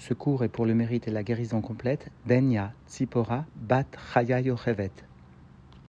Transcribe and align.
Ce 0.00 0.14
cours 0.14 0.44
est 0.44 0.48
pour 0.48 0.64
le 0.64 0.74
mérite 0.74 1.08
et 1.08 1.10
la 1.10 1.22
guérison 1.22 1.60
complète 1.60 2.10
d'Enya 2.24 2.72
Tzipora 2.88 3.44
Bat 3.54 3.84
Chaya 4.14 4.40
Yochevet. 4.40 4.90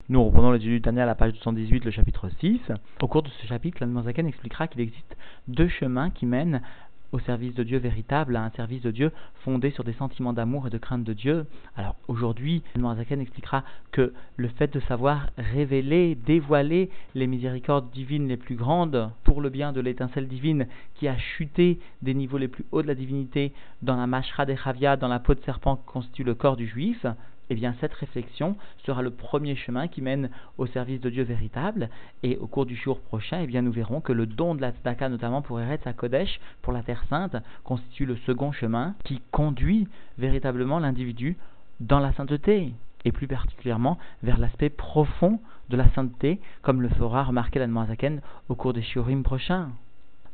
Nous 0.10 0.24
reprenons 0.24 0.52
l'étude 0.52 0.72
du 0.72 0.82
Tania 0.82 1.04
à 1.04 1.06
la 1.06 1.14
page 1.14 1.34
218, 1.34 1.86
le 1.86 1.92
chapitre 1.92 2.28
6. 2.40 2.60
Au 3.02 3.08
cours 3.08 3.22
de 3.22 3.30
ce 3.30 3.46
chapitre, 3.46 3.78
l'Anne 3.82 4.28
expliquera 4.28 4.68
qu'il 4.68 4.82
existe 4.82 5.16
deux 5.48 5.68
chemins 5.68 6.10
qui 6.10 6.26
mènent 6.26 6.64
au 7.12 7.20
service 7.20 7.54
de 7.56 7.64
Dieu 7.64 7.78
véritable, 7.78 8.36
à 8.36 8.44
un 8.44 8.50
service 8.52 8.82
de 8.82 8.92
Dieu 8.92 9.12
fondé 9.44 9.72
sur 9.72 9.84
des 9.84 9.94
sentiments 9.94 10.34
d'amour 10.34 10.68
et 10.68 10.70
de 10.70 10.78
crainte 10.78 11.04
de 11.04 11.14
Dieu. 11.14 11.46
Alors 11.76 11.96
aujourd'hui, 12.08 12.64
Zaken 12.78 13.22
expliquera 13.22 13.64
que 13.92 14.14
le 14.36 14.48
fait 14.48 14.74
de 14.74 14.80
savoir 14.82 15.30
révéler, 15.38 16.16
dévoiler 16.16 16.90
les 17.16 17.28
miséricordes 17.28 17.90
divines 17.92 18.28
les 18.28 18.38
plus 18.38 18.56
grandes 18.56 19.10
pour 19.24 19.42
le 19.42 19.50
bien 19.50 19.72
de 19.72 19.82
l'étincelle 19.82 20.28
divine 20.28 20.68
qui 20.96 21.08
a 21.08 21.18
chuté 21.18 21.80
des 22.02 22.14
niveaux 22.14 22.38
les 22.38 22.48
plus 22.48 22.66
hauts 22.72 22.82
de 22.82 22.88
la 22.88 22.96
divinité 22.96 23.54
dans 23.82 23.96
la 23.96 24.08
mashra 24.08 24.46
de 24.46 24.56
Chavia, 24.56 24.98
dans 24.98 25.08
la 25.08 25.20
peau 25.20 25.34
de 25.34 25.42
serpent 25.42 25.78
qui 25.78 25.86
constitue 25.86 26.24
le 26.24 26.36
corps 26.36 26.58
du 26.58 26.68
juif, 26.68 27.06
eh 27.50 27.56
bien 27.56 27.76
cette 27.80 27.94
réflexion 27.94 28.56
sera 28.86 29.02
le 29.02 29.12
premier 29.12 29.56
chemin 29.56 29.88
qui 29.88 30.02
mène 30.02 30.30
au 30.58 30.68
service 30.68 31.02
de 31.02 31.10
Dieu 31.10 31.24
véritable. 31.24 31.90
Et 32.24 32.38
au 32.38 32.48
cours 32.48 32.66
du 32.66 32.76
jour 32.76 33.00
prochain, 33.00 33.42
eh 33.42 33.48
bien 33.48 33.62
nous 33.62 33.72
verrons 33.72 34.02
que 34.02 34.14
le 34.14 34.26
don 34.26 34.56
de 34.56 34.62
la 34.62 34.72
tzedaka, 34.72 35.10
notamment 35.10 35.42
pour 35.42 35.60
Eretz 35.60 35.84
Kodesh, 35.96 36.40
pour 36.62 36.74
la 36.74 36.84
Terre 36.84 37.04
Sainte, 37.10 37.36
constitue 37.64 38.06
le 38.06 38.18
second 38.26 38.52
chemin 38.52 38.96
qui 39.04 39.22
conduit 39.32 39.88
véritablement 40.18 40.80
l'individu 40.80 41.38
dans 41.80 42.00
la 42.00 42.14
sainteté 42.14 42.74
et 43.06 43.12
plus 43.12 43.28
particulièrement 43.28 43.98
vers 44.24 44.38
l'aspect 44.38 44.70
profond 44.70 45.40
de 45.70 45.78
la 45.78 45.90
sainteté, 45.94 46.40
comme 46.62 46.82
le 46.82 46.90
fera 46.90 47.24
remarquer 47.24 47.60
la 47.60 47.68
Zaken 47.88 48.22
au 48.50 48.56
cours 48.56 48.74
des 48.74 48.82
shiurim 48.82 49.24
prochains. 49.24 49.70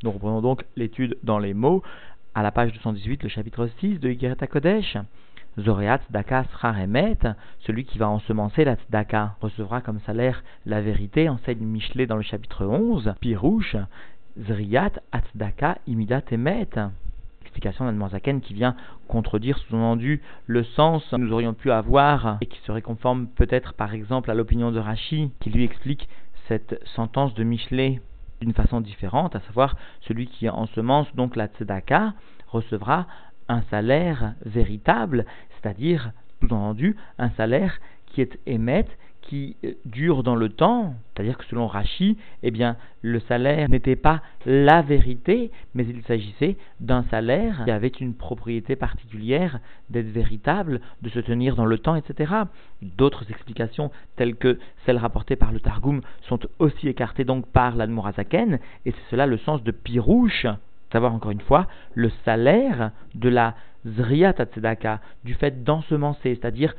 Nous 0.04 0.12
reprenons 0.12 0.42
donc 0.42 0.66
l'étude 0.76 1.18
dans 1.24 1.40
les 1.40 1.54
mots 1.54 1.84
à 2.34 2.44
la 2.44 2.52
page 2.52 2.74
218, 2.74 3.24
le 3.24 3.30
chapitre 3.30 3.70
6 3.80 4.00
de 4.00 4.10
Yigeret 4.10 4.48
Kodesh. 4.48 4.98
Zoreat 5.58 6.00
Tzedaka 6.00 6.44
Sraremet, 6.52 7.18
celui 7.60 7.86
qui 7.86 7.98
va 7.98 8.10
ensemencer 8.10 8.66
la 8.66 8.76
Tzedaka, 8.76 9.36
recevra 9.42 9.82
comme 9.82 10.00
salaire 10.02 10.44
la 10.66 10.82
vérité, 10.82 11.30
enseigne 11.30 11.66
Michelet 11.66 12.08
dans 12.08 12.18
le 12.18 12.24
chapitre 12.24 12.66
11, 12.66 13.14
Pirouche, 13.22 13.78
Zriat 14.38 14.92
Atzdaka 15.14 15.78
Imidat 15.88 16.24
Emet. 16.32 16.68
Explication 17.42 17.86
d'Admanzaken 17.86 18.42
qui 18.42 18.54
vient 18.54 18.76
contredire 19.08 19.58
sous-entendu 19.60 20.22
le 20.46 20.64
sens 20.64 21.08
que 21.10 21.16
nous 21.16 21.32
aurions 21.32 21.54
pu 21.54 21.72
avoir 21.72 22.38
et 22.42 22.48
qui 22.48 22.60
serait 22.66 22.82
conforme 22.82 23.28
peut-être 23.28 23.74
par 23.76 23.94
exemple 23.94 24.30
à 24.30 24.34
l'opinion 24.34 24.74
de 24.74 24.80
Rachi 24.80 25.32
qui 25.40 25.52
lui 25.52 25.64
explique 25.64 26.10
cette 26.50 26.82
sentence 26.86 27.34
de 27.34 27.46
Michelet 27.46 28.02
d'une 28.42 28.54
façon 28.54 28.82
différente, 28.82 29.36
à 29.38 29.40
savoir 29.42 29.78
celui 30.02 30.28
qui 30.28 30.50
ensemence 30.50 31.08
donc 31.16 31.38
la 31.38 31.48
tzedaka 31.48 32.14
recevra 32.48 33.08
un 33.48 33.62
salaire 33.70 34.34
véritable, 34.46 35.26
c'est-à-dire, 35.62 36.12
sous-entendu, 36.40 36.96
un 37.18 37.30
salaire 37.32 37.80
qui 38.08 38.22
est 38.22 38.40
émet, 38.46 38.86
qui 39.28 39.56
euh, 39.64 39.74
dure 39.86 40.24
dans 40.24 40.36
le 40.36 40.50
temps, 40.50 40.94
c'est-à-dire 41.14 41.38
que 41.38 41.46
selon 41.46 41.68
Rachi, 41.68 42.18
eh 42.44 42.52
bien, 42.52 42.78
le 43.02 43.20
salaire 43.22 43.70
n'était 43.70 43.96
pas 43.96 44.22
la 44.46 44.82
vérité, 44.82 45.52
mais 45.74 45.84
il 45.84 46.04
s'agissait 46.04 46.58
d'un 46.80 47.04
salaire 47.10 47.62
qui 47.66 47.72
avait 47.72 47.88
une 47.88 48.14
propriété 48.14 48.76
particulière 48.76 49.60
d'être 49.90 50.08
véritable, 50.08 50.80
de 51.02 51.10
se 51.10 51.20
tenir 51.20 51.56
dans 51.56 51.66
le 51.66 51.78
temps, 51.80 51.96
etc. 51.96 52.34
D'autres 52.82 53.30
explications, 53.30 53.92
telles 54.16 54.36
que 54.36 54.60
celles 54.86 54.98
rapportées 54.98 55.36
par 55.36 55.52
le 55.52 55.60
Targum, 55.60 56.02
sont 56.24 56.40
aussi 56.60 56.88
écartées 56.88 57.26
donc 57.26 57.48
par 57.48 57.76
l'Admorazaken, 57.76 58.60
et 58.86 58.92
c'est 58.92 59.10
cela 59.10 59.26
le 59.26 59.38
sens 59.38 59.64
de 59.64 59.72
Pirouche, 59.72 60.46
savoir 60.96 61.14
encore 61.14 61.32
une 61.32 61.42
fois 61.42 61.68
le 61.94 62.10
salaire 62.24 62.92
de 63.16 63.28
la 63.28 63.56
Zriyat 63.86 64.32
Tzedaka, 64.32 65.02
du 65.26 65.34
fait 65.34 65.62
d'ensemencer, 65.66 66.36
c'est-à-dire 66.36 66.74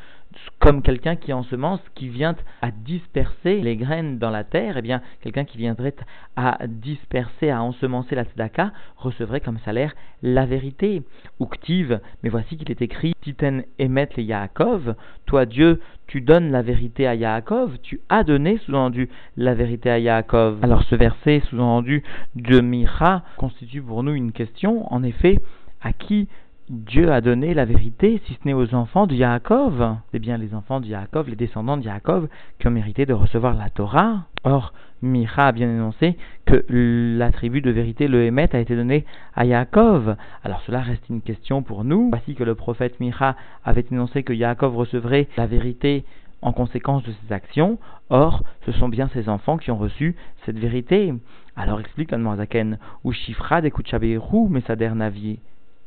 comme 0.59 0.83
quelqu'un 0.83 1.17
qui 1.17 1.33
ensemence, 1.33 1.81
qui 1.95 2.09
vient 2.09 2.35
à 2.63 2.71
disperser 2.71 3.61
les 3.61 3.77
graines 3.77 4.19
dans 4.19 4.31
la 4.31 4.45
terre, 4.45 4.77
eh 4.77 4.83
bien 4.83 5.03
quelqu'un 5.21 5.45
qui 5.45 5.59
viendrait 5.59 5.95
à 6.37 6.59
disperser, 6.67 7.51
à 7.51 7.63
ensemencer 7.63 8.15
la 8.15 8.25
tzedaka, 8.25 8.73
recevrait 8.97 9.41
comme 9.41 9.59
salaire 9.65 9.95
la 10.23 10.47
vérité. 10.47 11.03
Uktiv, 11.41 12.01
mais 12.23 12.31
voici 12.31 12.57
qu'il 12.57 12.71
est 12.71 12.83
écrit 12.83 13.13
Titen 13.21 13.65
emet 13.79 14.09
le 14.17 14.23
Yaakov, 14.23 14.95
toi 15.27 15.47
Dieu, 15.47 15.81
tu 16.07 16.21
donnes 16.21 16.51
la 16.51 16.63
vérité 16.63 17.07
à 17.07 17.15
Yaakov, 17.15 17.79
tu 17.83 18.01
as 18.09 18.25
donné 18.25 18.59
sous-entendu 18.59 19.09
la 19.37 19.55
vérité 19.55 19.91
à 19.91 19.99
Yaakov. 19.99 20.59
Alors 20.63 20.85
ce 20.85 20.95
verset 20.95 21.43
sous-entendu 21.51 22.03
de 22.35 22.61
Mira 22.61 23.23
constitue 23.37 23.83
pour 23.83 24.03
nous 24.03 24.15
une 24.15 24.33
question, 24.33 24.93
en 24.93 25.03
effet, 25.03 25.39
à 25.83 25.93
qui 25.93 26.29
Dieu 26.69 27.13
a 27.13 27.21
donné 27.21 27.55
la 27.55 27.65
vérité, 27.65 28.21
si 28.27 28.35
ce 28.35 28.41
n'est 28.45 28.53
aux 28.53 28.75
enfants 28.75 29.07
de 29.07 29.15
Yaakov. 29.15 29.99
C'est 30.11 30.19
bien 30.19 30.37
les 30.37 30.53
enfants 30.53 30.81
de 30.81 30.87
Yaakov, 30.87 31.29
les 31.29 31.37
descendants 31.37 31.77
de 31.77 31.85
Yaakov, 31.85 32.27
qui 32.59 32.67
ont 32.67 32.73
mérité 32.73 33.07
de 33.07 33.13
recevoir 33.13 33.55
la 33.55 33.71
Torah. 33.71 34.25
Or, 34.43 34.73
Micha 35.01 35.47
a 35.47 35.53
bien 35.53 35.69
énoncé 35.69 36.17
que 36.45 36.65
l'attribut 36.69 37.61
de 37.61 37.71
vérité, 37.71 38.09
le 38.09 38.25
Hémet, 38.25 38.53
a 38.53 38.59
été 38.59 38.75
donné 38.75 39.05
à 39.37 39.45
Yaakov. 39.45 40.17
Alors 40.43 40.61
cela 40.63 40.81
reste 40.81 41.09
une 41.09 41.21
question 41.21 41.63
pour 41.63 41.85
nous. 41.85 42.09
Voici 42.11 42.35
que 42.35 42.43
le 42.43 42.57
prophète 42.57 42.99
Micha 42.99 43.37
avait 43.65 43.87
énoncé 43.93 44.25
que 44.25 44.33
Yaakov 44.33 44.77
recevrait 44.77 45.29
la 45.37 45.47
vérité 45.47 46.05
en 46.43 46.53
conséquence 46.53 47.05
de 47.05 47.13
ses 47.13 47.33
actions. 47.33 47.79
Or, 48.11 48.43
ce 48.65 48.73
sont 48.73 48.89
bien 48.89 49.09
ses 49.15 49.29
enfants 49.29 49.57
qui 49.57 49.71
ont 49.71 49.79
reçu 49.79 50.17
cette 50.45 50.59
vérité. 50.59 51.15
Alors 51.55 51.79
explique 51.79 52.11
Zaken, 52.11 52.79
ou 53.05 53.13
Shifra 53.13 53.61
de 53.61 53.69
Kuchaberu 53.69 54.49
Mesader 54.49 54.91
Navi, 54.97 55.39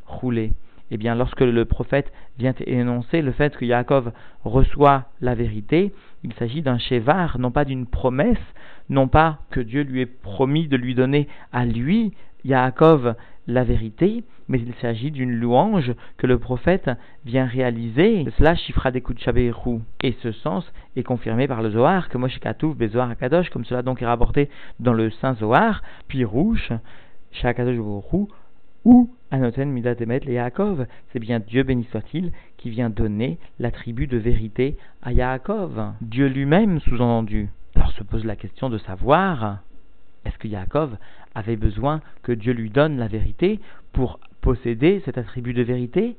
roulé 0.08 0.54
eh 0.92 0.98
bien, 0.98 1.16
lorsque 1.16 1.42
le 1.42 1.66
prophète 1.66 2.12
vient 2.38 2.54
énoncer 2.66 3.22
le 3.22 3.32
fait 3.32 3.56
que 3.56 3.66
Yaakov 3.66 4.12
reçoit 4.44 5.06
la 5.22 5.36
vérité, 5.36 5.94
il 6.24 6.34
s'agit 6.34 6.62
d'un 6.62 6.78
chevar, 6.78 7.40
non 7.40 7.52
pas 7.52 7.66
d'une 7.66 7.86
promesse, 7.86 8.38
non 8.90 9.08
pas 9.08 9.40
que 9.52 9.60
Dieu 9.60 9.84
lui 9.84 10.02
ait 10.02 10.06
promis 10.06 10.68
de 10.68 10.78
lui 10.78 10.96
donner 10.96 11.28
à 11.52 11.66
lui, 11.66 12.14
Yaakov, 12.44 13.16
la 13.48 13.64
vérité, 13.64 14.24
mais 14.48 14.60
il 14.60 14.74
s'agit 14.76 15.12
d'une 15.12 15.32
louange 15.32 15.94
que 16.18 16.28
le 16.28 16.38
prophète 16.38 16.90
vient 17.26 17.46
réaliser. 17.46 18.26
Cela 18.38 18.56
chifra 18.56 18.92
des 18.92 19.04
Et 20.02 20.16
ce 20.22 20.32
sens 20.32 20.72
est 20.96 21.04
confirmé 21.04 21.48
par 21.48 21.62
le 21.62 21.72
Zohar, 21.72 22.10
que 22.10 22.18
Moshe 22.18 22.40
Katouf, 22.40 22.78
Bezohar 22.78 23.10
Akadosh, 23.10 23.50
comme 23.50 23.66
cela 23.66 23.82
donc 23.82 24.02
est 24.02 24.06
rapporté 24.06 24.50
dans 24.80 24.94
le 24.94 25.10
Saint 25.10 25.34
Zohar, 25.36 25.82
puis 26.08 26.24
rouge, 26.24 26.72
Shakadosh 27.32 27.78
ou 28.90 29.08
Anoten 29.30 29.70
Midat 29.70 29.94
Emet 30.00 30.22
le 30.22 30.34
Yaakov. 30.34 30.88
C'est 31.12 31.20
bien 31.20 31.40
Dieu 31.40 31.62
béni 31.62 31.88
soit-il 31.92 32.32
qui 32.58 32.72
vient 32.72 32.90
donner 32.90 33.38
l'attribut 33.60 34.08
de 34.08 34.18
vérité 34.18 34.78
à 35.04 35.14
Yaakov. 35.14 35.94
Dieu 36.02 36.28
lui-même 36.28 36.80
sous-entendu. 36.80 37.50
Alors 37.76 37.92
se 37.92 38.04
pose 38.04 38.26
la 38.26 38.36
question 38.36 38.68
de 38.68 38.80
savoir 38.80 39.60
est-ce 40.26 40.40
que 40.40 40.48
Yaakov 40.48 40.98
avait 41.36 41.56
besoin 41.56 42.02
que 42.24 42.32
Dieu 42.32 42.52
lui 42.52 42.72
donne 42.72 42.98
la 42.98 43.08
vérité 43.08 43.60
pour 43.94 44.20
posséder 44.42 45.04
cet 45.06 45.20
attribut 45.20 45.54
de 45.54 45.62
vérité? 45.62 46.18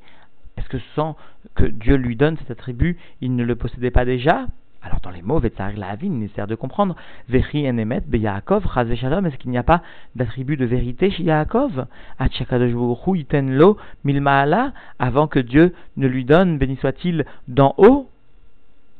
Est-ce 0.55 0.69
que 0.69 0.79
sans 0.95 1.17
que 1.55 1.65
Dieu 1.65 1.97
lui 1.97 2.15
donne 2.15 2.37
cet 2.37 2.51
attribut, 2.51 2.97
il 3.19 3.35
ne 3.35 3.43
le 3.43 3.57
possédait 3.57 3.91
pas 3.91 4.05
déjà? 4.05 4.47
Alors 4.83 4.99
dans 5.01 5.11
les 5.11 5.21
mots, 5.21 5.39
Vetzar 5.39 5.73
la 5.75 5.95
vie, 5.95 6.09
nécessaire 6.09 6.47
de 6.47 6.55
comprendre, 6.55 6.95
Vechi 7.29 7.67
enemet 7.67 8.01
be 8.01 8.15
Yaakov, 8.15 8.65
Shalom, 8.95 9.25
est-ce 9.25 9.37
qu'il 9.37 9.51
n'y 9.51 9.57
a 9.57 9.63
pas 9.63 9.81
d'attribut 10.15 10.57
de 10.57 10.65
vérité 10.65 11.11
chez 11.11 11.23
Yaakov? 11.23 11.85
Iten 12.19 13.51
lo 13.55 13.77
milmaala, 14.03 14.73
avant 14.97 15.27
que 15.27 15.39
Dieu 15.39 15.73
ne 15.97 16.07
lui 16.07 16.25
donne, 16.25 16.57
béni 16.57 16.77
soit-il, 16.77 17.25
d'en 17.47 17.75
haut. 17.77 18.09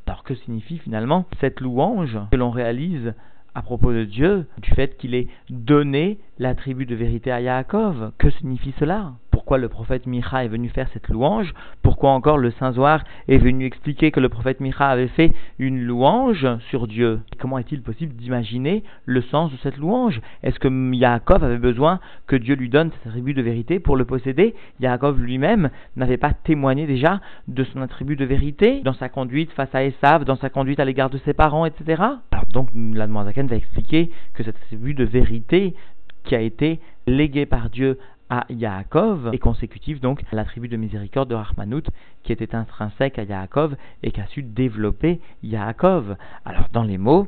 Alors 0.06 0.24
que 0.24 0.36
signifie 0.36 0.78
finalement 0.78 1.26
cette 1.40 1.62
louange 1.62 2.20
que 2.32 2.36
l'on 2.36 2.52
réalise 2.52 3.14
à 3.56 3.62
propos 3.62 3.94
de 3.94 4.04
Dieu, 4.04 4.48
du 4.58 4.70
fait 4.72 4.98
qu'il 4.98 5.16
ait 5.16 5.30
donné 5.50 6.20
l'attribut 6.38 6.86
de 6.86 6.96
vérité 6.96 7.32
à 7.32 7.42
Yaakov? 7.42 8.12
Que 8.18 8.30
signifie 8.30 8.74
cela? 8.78 9.14
Pourquoi 9.52 9.64
le 9.64 9.68
prophète 9.68 10.06
Micha 10.06 10.46
est 10.46 10.48
venu 10.48 10.70
faire 10.70 10.88
cette 10.94 11.10
louange, 11.10 11.54
pourquoi 11.82 12.12
encore 12.12 12.38
le 12.38 12.52
Saint 12.52 12.72
Zohar 12.72 13.04
est 13.28 13.38
venu 13.38 13.66
expliquer 13.66 14.10
que 14.10 14.22
le 14.22 14.30
prophète 14.30 14.62
Micha 14.62 14.88
avait 14.88 15.10
fait 15.10 15.34
une 15.60 15.84
louange 15.84 16.48
sur 16.70 16.88
Dieu. 16.88 17.20
Comment 17.38 17.58
est-il 17.58 17.82
possible 17.82 18.16
d'imaginer 18.16 18.82
le 19.04 19.22
sens 19.24 19.52
de 19.52 19.58
cette 19.58 19.76
louange? 19.76 20.22
Est-ce 20.42 20.58
que 20.58 20.70
Yaakov 20.96 21.44
avait 21.44 21.58
besoin 21.58 22.00
que 22.28 22.38
Dieu 22.38 22.56
lui 22.56 22.70
donne 22.70 22.92
cet 22.92 23.08
attribut 23.08 23.34
de 23.34 23.42
vérité 23.42 23.82
pour 23.82 23.98
le 23.98 24.06
posséder? 24.06 24.56
Yaakov 24.80 25.20
lui-même 25.20 25.70
n'avait 25.98 26.16
pas 26.16 26.32
témoigné 26.32 26.88
déjà 26.88 27.20
de 27.50 27.66
son 27.66 27.82
attribut 27.82 28.16
de 28.16 28.24
vérité 28.24 28.80
dans 28.86 28.94
sa 28.94 29.10
conduite 29.10 29.52
face 29.52 29.76
à 29.76 29.84
Esav, 29.84 30.24
dans 30.24 30.38
sa 30.38 30.50
conduite 30.50 30.80
à 30.80 30.86
l'égard 30.86 31.10
de 31.10 31.18
ses 31.26 31.34
parents, 31.34 31.66
etc. 31.66 32.02
Alors 32.32 32.46
donc 32.54 32.70
la 32.74 33.06
Zaken 33.26 33.48
va 33.48 33.58
expliquer 33.58 34.12
que 34.34 34.44
cet 34.44 34.56
attribut 34.56 34.94
de 34.94 35.04
vérité 35.04 35.76
qui 36.24 36.36
a 36.36 36.42
été 36.42 36.80
légué 37.08 37.46
par 37.46 37.70
Dieu 37.70 37.98
à 38.32 38.46
Yaakov 38.50 39.30
et 39.34 39.38
consécutif 39.38 40.00
donc 40.00 40.24
à 40.32 40.36
l'attribut 40.36 40.70
de 40.70 40.78
miséricorde 40.78 41.30
de 41.30 41.36
Rahmanout 41.36 41.84
qui 42.24 42.32
était 42.32 42.56
intrinsèque 42.56 43.20
à 43.20 43.24
Yaakov 43.24 43.76
et 44.04 44.12
qui 44.12 44.22
a 44.22 44.28
su 44.28 44.42
développer 44.42 45.20
Yaakov. 45.44 46.16
Alors 46.46 46.70
dans 46.72 46.84
les 46.84 46.98
mots, 46.98 47.28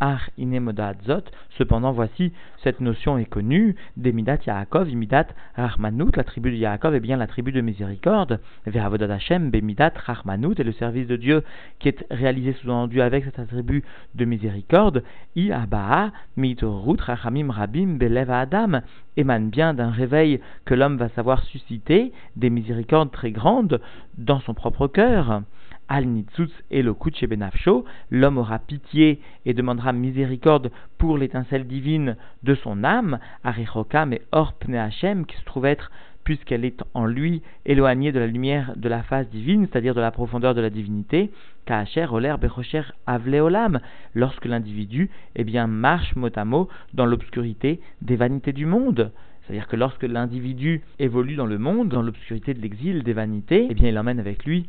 Ar 0.00 0.30
Inemodadzot. 0.38 1.24
Cependant, 1.58 1.92
voici, 1.92 2.32
cette 2.62 2.80
notion 2.80 3.18
est 3.18 3.24
connue. 3.24 3.76
Demidat 3.96 4.38
Yaakov, 4.46 4.90
Imidat 4.90 5.28
Rahmanut, 5.56 6.16
la 6.16 6.24
tribu 6.24 6.50
de 6.50 6.56
Yaakov 6.56 6.94
est 6.94 7.00
bien 7.00 7.16
la 7.16 7.26
tribu 7.26 7.52
de 7.52 7.60
miséricorde. 7.60 8.40
Ve'avodat 8.66 9.12
Hashem, 9.12 9.50
Bemidat 9.50 9.92
Rahmanut, 9.96 10.58
et 10.58 10.64
le 10.64 10.72
service 10.72 11.06
de 11.06 11.16
Dieu 11.16 11.42
qui 11.78 11.88
est 11.88 12.06
réalisé 12.10 12.52
sous-entendu 12.54 13.00
avec 13.00 13.24
cette 13.24 13.38
attribut 13.38 13.84
de 14.14 14.24
miséricorde. 14.24 15.02
I 15.34 15.52
Abaa, 15.52 16.12
Mitorut, 16.36 17.00
Rachamim 17.00 17.50
Rabim, 17.50 17.96
Belev 17.96 18.30
Adam, 18.30 18.80
émane 19.16 19.50
bien 19.50 19.74
d'un 19.74 19.90
réveil 19.90 20.40
que 20.64 20.74
l'homme 20.74 20.96
va 20.96 21.08
savoir 21.10 21.42
susciter, 21.44 22.12
des 22.36 22.50
miséricordes 22.50 23.10
très 23.10 23.30
grandes 23.30 23.80
dans 24.18 24.40
son 24.40 24.54
propre 24.54 24.88
cœur. 24.88 25.42
Al 25.88 26.06
Nitzutz 26.06 26.52
et 26.70 26.82
le 26.82 26.94
Benafsho, 27.28 27.84
l'homme 28.10 28.38
aura 28.38 28.58
pitié 28.58 29.20
et 29.44 29.54
demandera 29.54 29.92
miséricorde 29.92 30.70
pour 30.98 31.18
l'étincelle 31.18 31.66
divine 31.66 32.16
de 32.42 32.54
son 32.54 32.82
âme, 32.84 33.18
Arechokam 33.44 34.12
et 34.12 34.22
Orpne 34.32 34.74
Hashem, 34.74 35.26
qui 35.26 35.36
se 35.36 35.44
trouve 35.44 35.66
être, 35.66 35.90
puisqu'elle 36.24 36.64
est 36.64 36.82
en 36.92 37.06
lui, 37.06 37.40
éloignée 37.66 38.10
de 38.10 38.18
la 38.18 38.26
lumière 38.26 38.72
de 38.74 38.88
la 38.88 39.04
phase 39.04 39.28
divine, 39.30 39.68
c'est-à-dire 39.70 39.94
de 39.94 40.00
la 40.00 40.10
profondeur 40.10 40.54
de 40.54 40.60
la 40.60 40.70
divinité, 40.70 41.30
Kaacher, 41.66 42.06
Oler, 42.10 42.34
Bechocher, 42.40 42.82
Avleolam, 43.06 43.78
lorsque 44.14 44.44
l'individu, 44.44 45.08
eh 45.36 45.44
bien, 45.44 45.68
marche 45.68 46.16
mot 46.16 46.30
à 46.34 46.44
mot 46.44 46.68
dans 46.94 47.06
l'obscurité 47.06 47.80
des 48.02 48.16
vanités 48.16 48.52
du 48.52 48.66
monde. 48.66 49.12
C'est-à-dire 49.42 49.68
que 49.68 49.76
lorsque 49.76 50.02
l'individu 50.02 50.82
évolue 50.98 51.36
dans 51.36 51.46
le 51.46 51.58
monde, 51.58 51.90
dans 51.90 52.02
l'obscurité 52.02 52.54
de 52.54 52.60
l'exil, 52.60 53.04
des 53.04 53.12
vanités, 53.12 53.68
eh 53.70 53.74
bien, 53.74 53.88
il 53.88 53.96
emmène 53.96 54.18
avec 54.18 54.44
lui 54.44 54.66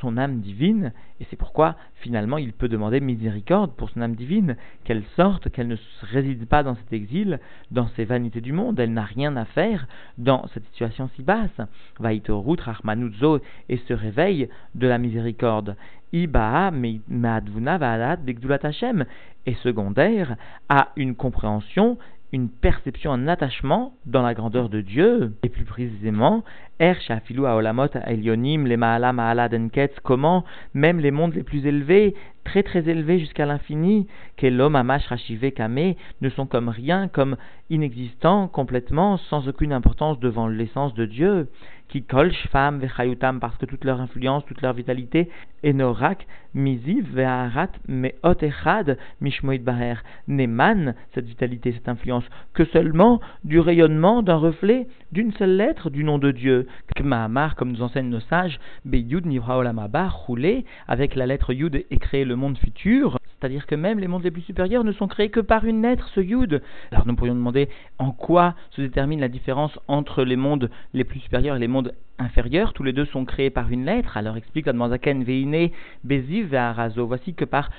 son 0.00 0.16
âme 0.16 0.40
divine, 0.40 0.92
et 1.20 1.26
c'est 1.28 1.36
pourquoi 1.36 1.76
finalement 1.96 2.38
il 2.38 2.52
peut 2.52 2.68
demander 2.68 3.00
miséricorde 3.00 3.72
pour 3.72 3.90
son 3.90 4.00
âme 4.00 4.14
divine, 4.14 4.56
qu'elle 4.84 5.04
sorte, 5.16 5.50
qu'elle 5.50 5.68
ne 5.68 5.76
réside 6.02 6.46
pas 6.46 6.62
dans 6.62 6.74
cet 6.74 6.92
exil, 6.92 7.38
dans 7.70 7.88
ces 7.96 8.04
vanités 8.04 8.40
du 8.40 8.52
monde, 8.52 8.80
elle 8.80 8.92
n'a 8.92 9.04
rien 9.04 9.36
à 9.36 9.44
faire 9.44 9.86
dans 10.18 10.46
cette 10.54 10.64
situation 10.66 11.10
si 11.16 11.22
basse. 11.22 11.60
Vaitorut 11.98 12.60
Rachmanuzo 12.60 13.40
et 13.68 13.76
se 13.76 13.94
réveille 13.94 14.48
de 14.74 14.86
la 14.86 14.98
miséricorde. 14.98 15.76
Ibaa 16.12 16.70
Meadvuna 16.70 17.78
Vaadat 17.78 18.18
Hashem 18.62 19.04
et 19.46 19.54
secondaire 19.54 20.36
a 20.68 20.88
une 20.96 21.14
compréhension 21.14 21.98
une 22.32 22.48
perception, 22.48 23.12
un 23.12 23.28
attachement 23.28 23.94
dans 24.06 24.22
la 24.22 24.34
grandeur 24.34 24.68
de 24.68 24.80
Dieu, 24.80 25.34
et 25.42 25.48
plus 25.48 25.64
précisément, 25.64 26.44
Er 26.78 26.94
Shafilu 27.06 27.46
Aolamot 27.46 27.88
Elionim, 28.06 28.66
les 28.66 28.76
Maala 28.76 29.12
Maala 29.12 29.48
Denketz, 29.48 29.92
comment 30.02 30.44
même 30.74 31.00
les 31.00 31.10
mondes 31.10 31.34
les 31.34 31.42
plus 31.42 31.66
élevés, 31.66 32.14
très 32.50 32.64
très 32.64 32.88
élevés 32.88 33.20
jusqu'à 33.20 33.46
l'infini, 33.46 34.08
l'homme 34.42 34.74
Amash 34.74 35.06
Rashive 35.06 35.52
Kame, 35.52 35.94
ne 36.20 36.30
sont 36.30 36.46
comme 36.46 36.68
rien, 36.68 37.06
comme 37.06 37.36
inexistants, 37.70 38.48
complètement, 38.48 39.18
sans 39.18 39.46
aucune 39.46 39.72
importance 39.72 40.18
devant 40.18 40.48
l'essence 40.48 40.92
de 40.94 41.06
Dieu 41.06 41.46
qui 41.90 42.02
kolch 42.02 42.48
femme 42.48 42.78
vechayutam 42.78 43.38
parce 43.40 43.56
que 43.56 43.66
toute 43.66 43.84
leur 43.84 44.00
influence, 44.00 44.44
toute 44.46 44.62
leur 44.62 44.72
vitalité 44.72 45.28
enorak 45.64 46.26
miziv 46.54 47.04
ve'arat 47.14 47.70
me'ot 47.88 48.40
echad 48.42 48.96
mishmoid 49.20 49.62
baher 49.62 49.96
n'émane 50.28 50.94
cette 51.14 51.26
vitalité, 51.26 51.72
cette 51.72 51.88
influence 51.88 52.24
que 52.54 52.64
seulement 52.66 53.20
du 53.44 53.58
rayonnement 53.60 54.22
d'un 54.22 54.36
reflet 54.36 54.86
d'une 55.12 55.32
seule 55.32 55.56
lettre 55.56 55.90
du 55.90 56.04
nom 56.04 56.18
de 56.18 56.30
Dieu. 56.30 56.66
Kma'amar, 56.96 57.56
comme 57.56 57.72
nous 57.72 57.82
enseignent 57.82 58.10
nos 58.10 58.20
sages, 58.20 58.60
beyud 58.84 59.26
nivra 59.26 59.58
olamaba 59.58 60.08
roulé 60.08 60.64
avec 60.86 61.14
la 61.14 61.26
lettre 61.26 61.52
yud 61.52 61.84
et 61.90 61.96
créer 61.98 62.24
le 62.24 62.36
monde 62.36 62.58
futur. 62.58 63.18
C'est-à-dire 63.40 63.66
que 63.66 63.74
même 63.74 63.98
les 63.98 64.06
mondes 64.06 64.22
les 64.22 64.30
plus 64.30 64.42
supérieurs 64.42 64.84
ne 64.84 64.92
sont 64.92 65.08
créés 65.08 65.30
que 65.30 65.40
par 65.40 65.64
une 65.64 65.80
lettre, 65.80 66.10
ce 66.14 66.20
yud. 66.20 66.62
Alors 66.92 67.06
nous 67.06 67.16
pourrions 67.16 67.34
demander 67.34 67.70
en 67.98 68.12
quoi 68.12 68.54
se 68.70 68.82
détermine 68.82 69.20
la 69.20 69.28
différence 69.28 69.78
entre 69.88 70.24
les 70.24 70.36
mondes 70.36 70.70
les 70.92 71.04
plus 71.04 71.20
supérieurs 71.20 71.56
et 71.56 71.58
les 71.58 71.68
mondes 71.68 71.94
inférieurs. 72.18 72.74
Tous 72.74 72.82
les 72.82 72.92
deux 72.92 73.06
sont 73.06 73.24
créés 73.24 73.48
par 73.48 73.70
une 73.70 73.86
lettre. 73.86 74.18
Alors 74.18 74.36
explique 74.36 74.68
Admanzaken 74.68 75.24
Veine 75.24 75.70
Beziv 76.04 76.54
Arazo. 76.54 77.06
Voici 77.06 77.32
que 77.32 77.46
par 77.46 77.70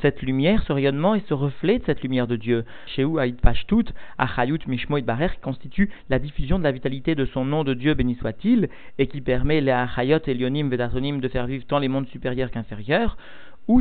cette 0.00 0.22
lumière, 0.22 0.62
ce 0.62 0.72
rayonnement 0.72 1.16
et 1.16 1.22
ce 1.28 1.34
reflet 1.34 1.80
de 1.80 1.84
cette 1.84 2.02
lumière 2.02 2.28
de 2.28 2.36
Dieu, 2.36 2.64
Sheu 2.86 3.18
Aïd 3.18 3.40
Pashtut, 3.40 3.86
Achayut 4.16 4.60
Mishmoid 4.68 5.04
Barer, 5.04 5.30
constitue 5.42 5.90
la 6.08 6.20
diffusion 6.20 6.60
de 6.60 6.64
la 6.64 6.70
vitalité 6.70 7.16
de 7.16 7.24
son 7.24 7.44
nom 7.44 7.64
de 7.64 7.74
Dieu, 7.74 7.94
béni 7.94 8.14
soit-il, 8.14 8.68
et 8.98 9.08
qui 9.08 9.20
permet 9.20 9.60
les 9.60 9.72
Achayot 9.72 10.20
et 10.24 10.34
Lyonim 10.34 10.68
Vedatonim 10.68 11.20
de 11.20 11.28
faire 11.28 11.46
vivre 11.46 11.66
tant 11.66 11.80
les 11.80 11.88
mondes 11.88 12.06
supérieurs 12.06 12.52
qu'inférieurs 12.52 13.16
ou 13.68 13.80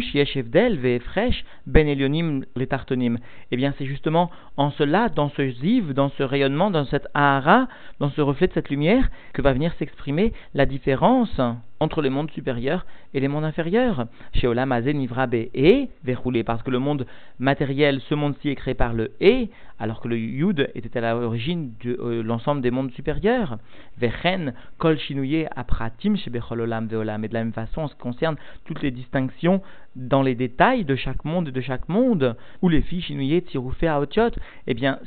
ben. 1.66 3.20
Eh 3.52 3.58
bien, 3.58 3.74
c'est 3.78 3.86
justement 3.86 4.30
en 4.58 4.72
cela, 4.72 5.10
dans 5.10 5.30
ce 5.30 5.50
ziv, 5.50 5.94
dans 5.94 6.10
ce 6.10 6.24
rayonnement, 6.24 6.72
dans 6.72 6.86
cette 6.86 7.08
ahara, 7.14 7.68
dans 8.00 8.10
ce 8.12 8.22
reflet 8.22 8.48
de 8.48 8.54
cette 8.54 8.70
lumière, 8.70 9.10
que 9.34 9.42
va 9.42 9.54
venir 9.54 9.74
s'exprimer 9.80 10.34
la 10.54 10.66
différence 10.66 11.40
entre 11.80 12.02
les 12.02 12.10
mondes 12.10 12.32
supérieurs 12.32 12.86
et 13.14 13.20
les 13.20 13.28
mondes 13.28 13.44
inférieurs. 13.44 14.08
Chez 14.34 14.48
Olam 14.48 14.74
Nivra 14.80 15.28
et 15.32 15.90
verroulé, 16.04 16.44
parce 16.44 16.62
que 16.64 16.72
le 16.72 16.80
monde 16.80 17.06
matériel, 17.40 18.02
ce 18.10 18.16
monde-ci 18.16 18.50
est 18.50 18.56
créé 18.56 18.74
par 18.74 18.94
le 18.94 19.12
et, 19.22 19.50
alors 19.80 20.02
que 20.02 20.08
le 20.08 20.18
Yud 20.18 20.70
était 20.76 21.00
à 21.00 21.14
l'origine 21.14 21.74
de 21.84 21.98
euh, 22.02 22.24
l'ensemble 22.24 22.62
des 22.62 22.72
mondes 22.72 22.92
supérieurs. 22.92 23.58
Vechen 23.98 24.54
Kol 24.78 24.98
Shinouye 25.00 25.46
Apratim 25.56 26.16
Olam 26.52 26.88
Veolam. 26.88 27.24
Et 27.24 27.28
de 27.28 27.34
la 27.34 27.44
même 27.44 27.54
façon, 27.54 27.82
en 27.82 27.88
ce 27.88 27.94
qui 27.94 28.02
concerne 28.02 28.36
toutes 28.66 28.82
les 28.82 28.92
distinctions 28.92 29.62
dans 29.96 30.22
les 30.22 30.36
détails 30.36 30.86
de 30.86 30.96
chaque 30.96 31.26
monde 31.26 31.48
et 31.48 31.52
de 31.52 31.62
chaque 31.62 31.88
monde, 31.90 32.36
où 32.62 32.70
les 32.70 32.82
filles 32.82 33.02
Shinouye 33.02 33.42
Tiroufé 33.44 33.88
Aotiot, 33.88 34.32
eh 34.68 34.74
bien, 34.74 35.00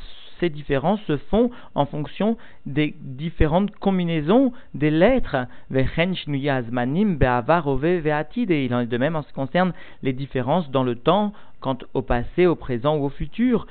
ces 0.43 0.50
différences 0.50 1.00
se 1.03 1.17
font 1.17 1.50
en 1.77 1.87
fonction 1.87 2.37
des 2.67 2.97
différentes 3.00 3.71
combinaisons 3.77 4.53
des 4.75 4.91
lettres. 4.91 5.37
Et 5.71 5.85
il 8.65 8.75
en 8.75 8.81
est 8.81 8.87
de 8.87 8.99
même 8.99 9.15
en 9.15 9.23
ce 9.23 9.29
qui 9.29 9.35
concerne 9.35 9.73
les 10.03 10.12
différences 10.12 10.69
dans 10.73 10.83
le 10.83 10.97
temps, 10.97 11.33
quant 11.61 11.79
au 11.94 12.03
passé, 12.03 12.47
au 12.47 12.56
présent 12.56 12.97
ou 12.97 13.05
au 13.05 13.09
futur. 13.09 13.69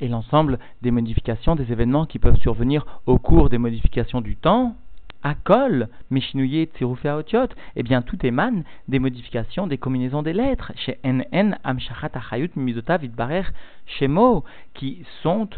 Et 0.00 0.08
l'ensemble 0.08 0.58
des 0.80 0.90
modifications 0.90 1.54
des 1.54 1.70
événements 1.70 2.06
qui 2.06 2.18
peuvent 2.18 2.38
survenir 2.38 2.86
au 3.04 3.18
cours 3.18 3.50
des 3.50 3.58
modifications 3.58 4.22
du 4.22 4.36
temps. 4.36 4.74
Akol, 5.22 5.88
Mishinouye, 6.10 6.68
Tsirufe 6.74 7.04
Otiot, 7.04 7.48
eh 7.76 7.82
bien 7.82 8.02
tout 8.02 8.24
émane 8.24 8.64
des 8.86 8.98
modifications 8.98 9.66
des 9.66 9.78
combinaisons 9.78 10.22
des 10.22 10.32
lettres, 10.32 10.72
chez 10.76 10.98
NN, 11.04 11.58
Amshachat 11.64 12.10
Achayut, 12.14 12.50
Mizota, 12.56 12.96
Vidbarer, 12.96 13.44
Shemo, 13.86 14.44
qui 14.74 15.04
sont 15.22 15.48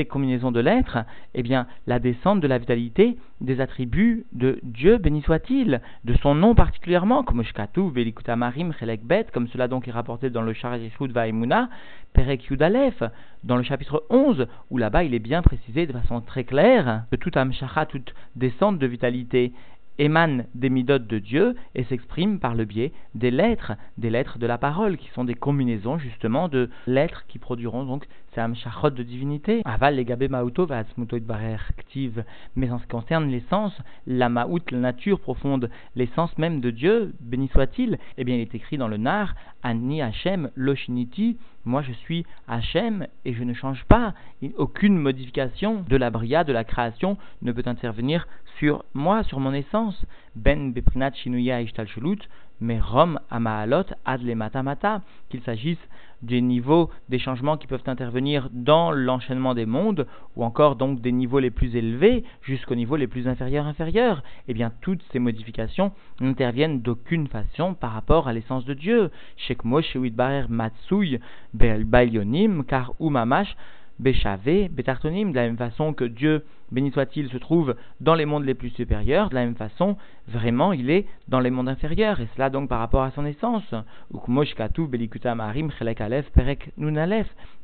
ces 0.00 0.06
combinaisons 0.06 0.50
de 0.50 0.60
lettres, 0.60 0.98
eh 1.34 1.42
bien, 1.42 1.66
la 1.86 1.98
descente 1.98 2.40
de 2.40 2.46
la 2.46 2.56
vitalité 2.56 3.18
des 3.42 3.60
attributs 3.60 4.24
de 4.32 4.58
Dieu, 4.62 4.96
béni 4.96 5.20
soit-il, 5.20 5.82
de 6.04 6.14
son 6.22 6.34
nom 6.34 6.54
particulièrement, 6.54 7.22
comme 7.22 7.42
Shkatu, 7.42 7.90
Velikutamarim, 7.90 8.72
Bet, 9.02 9.26
comme 9.32 9.48
cela 9.48 9.68
donc 9.68 9.88
est 9.88 9.92
rapporté 9.92 10.30
dans 10.30 10.40
le 10.40 10.54
Sharishud 10.54 11.12
Vaimuna, 11.12 11.68
Perek 12.14 12.46
Yudalef, 12.46 13.02
dans 13.44 13.56
le 13.56 13.62
chapitre 13.62 14.04
11, 14.08 14.46
où 14.70 14.78
là-bas 14.78 15.04
il 15.04 15.12
est 15.12 15.18
bien 15.18 15.42
précisé 15.42 15.86
de 15.86 15.92
façon 15.92 16.22
très 16.22 16.44
claire 16.44 17.04
que 17.10 17.16
toute 17.16 17.36
Amshacha, 17.36 17.84
toute 17.84 18.14
descente 18.36 18.78
de 18.78 18.86
vitalité 18.86 19.52
émane 20.00 20.46
des 20.54 20.70
midotes 20.70 21.06
de 21.06 21.18
Dieu 21.18 21.54
et 21.74 21.84
s'exprime 21.84 22.40
par 22.40 22.54
le 22.54 22.64
biais 22.64 22.92
des 23.14 23.30
lettres, 23.30 23.74
des 23.98 24.10
lettres 24.10 24.38
de 24.38 24.46
la 24.46 24.56
parole, 24.56 24.96
qui 24.96 25.10
sont 25.10 25.24
des 25.24 25.34
combinaisons 25.34 25.98
justement 25.98 26.48
de 26.48 26.70
lettres 26.86 27.24
qui 27.28 27.38
produiront 27.38 27.84
donc 27.84 28.06
ces 28.34 28.40
amshachot 28.40 28.90
de 28.90 29.02
divinité. 29.02 29.60
Aval 29.64 30.02
mauto 30.30 30.66
va 30.66 30.82
active. 31.68 32.24
Mais 32.56 32.70
en 32.70 32.78
ce 32.78 32.84
qui 32.84 32.88
concerne 32.88 33.28
l'essence, 33.30 33.76
la 34.06 34.28
maout, 34.28 34.70
la 34.70 34.78
nature 34.78 35.20
profonde, 35.20 35.70
l'essence 35.94 36.36
même 36.38 36.60
de 36.60 36.70
Dieu, 36.70 37.12
béni 37.20 37.48
soit-il, 37.48 37.98
eh 38.16 38.24
bien 38.24 38.36
il 38.36 38.40
est 38.40 38.54
écrit 38.54 38.78
dans 38.78 38.88
le 38.88 38.96
Nar, 38.96 39.34
Ani 39.62 40.00
Hashem 40.00 40.50
Loshiniti, 40.54 41.36
moi 41.66 41.82
je 41.82 41.92
suis 41.92 42.24
Hachem 42.48 43.06
et 43.26 43.34
je 43.34 43.44
ne 43.44 43.52
change 43.52 43.84
pas. 43.84 44.14
Aucune 44.56 44.96
modification 44.96 45.84
de 45.88 45.96
la 45.96 46.10
bria, 46.10 46.44
de 46.44 46.52
la 46.52 46.64
création, 46.64 47.18
ne 47.42 47.52
peut 47.52 47.64
intervenir 47.66 48.26
sur 48.60 48.84
moi, 48.92 49.24
sur 49.24 49.40
mon 49.40 49.54
essence. 49.54 50.04
Ben 50.36 50.72
Beprinat 50.72 51.12
Shinuya 51.14 51.62
Ishtal 51.62 51.88
mais 52.60 52.78
Rom 52.78 53.18
Amaalot 53.30 53.86
Ad 54.04 54.22
Matamata, 54.22 55.00
qu'il 55.30 55.40
s'agisse 55.40 55.78
des 56.20 56.42
niveaux, 56.42 56.90
des 57.08 57.18
changements 57.18 57.56
qui 57.56 57.66
peuvent 57.66 57.82
intervenir 57.86 58.50
dans 58.52 58.92
l'enchaînement 58.92 59.54
des 59.54 59.64
mondes, 59.64 60.06
ou 60.36 60.44
encore 60.44 60.76
donc 60.76 61.00
des 61.00 61.12
niveaux 61.12 61.38
les 61.38 61.50
plus 61.50 61.74
élevés 61.74 62.22
jusqu'aux 62.42 62.74
niveaux 62.74 62.96
les 62.96 63.06
plus 63.06 63.26
inférieurs 63.26 63.64
inférieurs, 63.66 64.22
eh 64.46 64.52
bien 64.52 64.70
toutes 64.82 65.02
ces 65.10 65.18
modifications 65.18 65.92
n'interviennent 66.20 66.82
d'aucune 66.82 67.28
façon 67.28 67.72
par 67.72 67.92
rapport 67.92 68.28
à 68.28 68.34
l'essence 68.34 68.66
de 68.66 68.74
Dieu. 68.74 69.10
Shekmo 69.38 69.80
Matsui 70.50 71.18
Umamash 73.00 73.56
Béchavé, 74.00 74.70
Betartonim, 74.70 75.30
de 75.30 75.36
la 75.36 75.42
même 75.42 75.58
façon 75.58 75.92
que 75.92 76.04
Dieu 76.04 76.44
béni 76.72 76.90
soit-il, 76.90 77.28
se 77.28 77.36
trouve 77.36 77.74
dans 78.00 78.14
les 78.14 78.24
mondes 78.24 78.44
les 78.44 78.54
plus 78.54 78.70
supérieurs, 78.70 79.28
de 79.28 79.34
la 79.34 79.44
même 79.44 79.56
façon, 79.56 79.96
vraiment, 80.26 80.72
il 80.72 80.88
est 80.88 81.06
dans 81.28 81.40
les 81.40 81.50
mondes 81.50 81.68
inférieurs, 81.68 82.20
et 82.20 82.28
cela 82.34 82.48
donc 82.48 82.68
par 82.68 82.78
rapport 82.78 83.02
à 83.02 83.10
son 83.10 83.26
essence. 83.26 83.74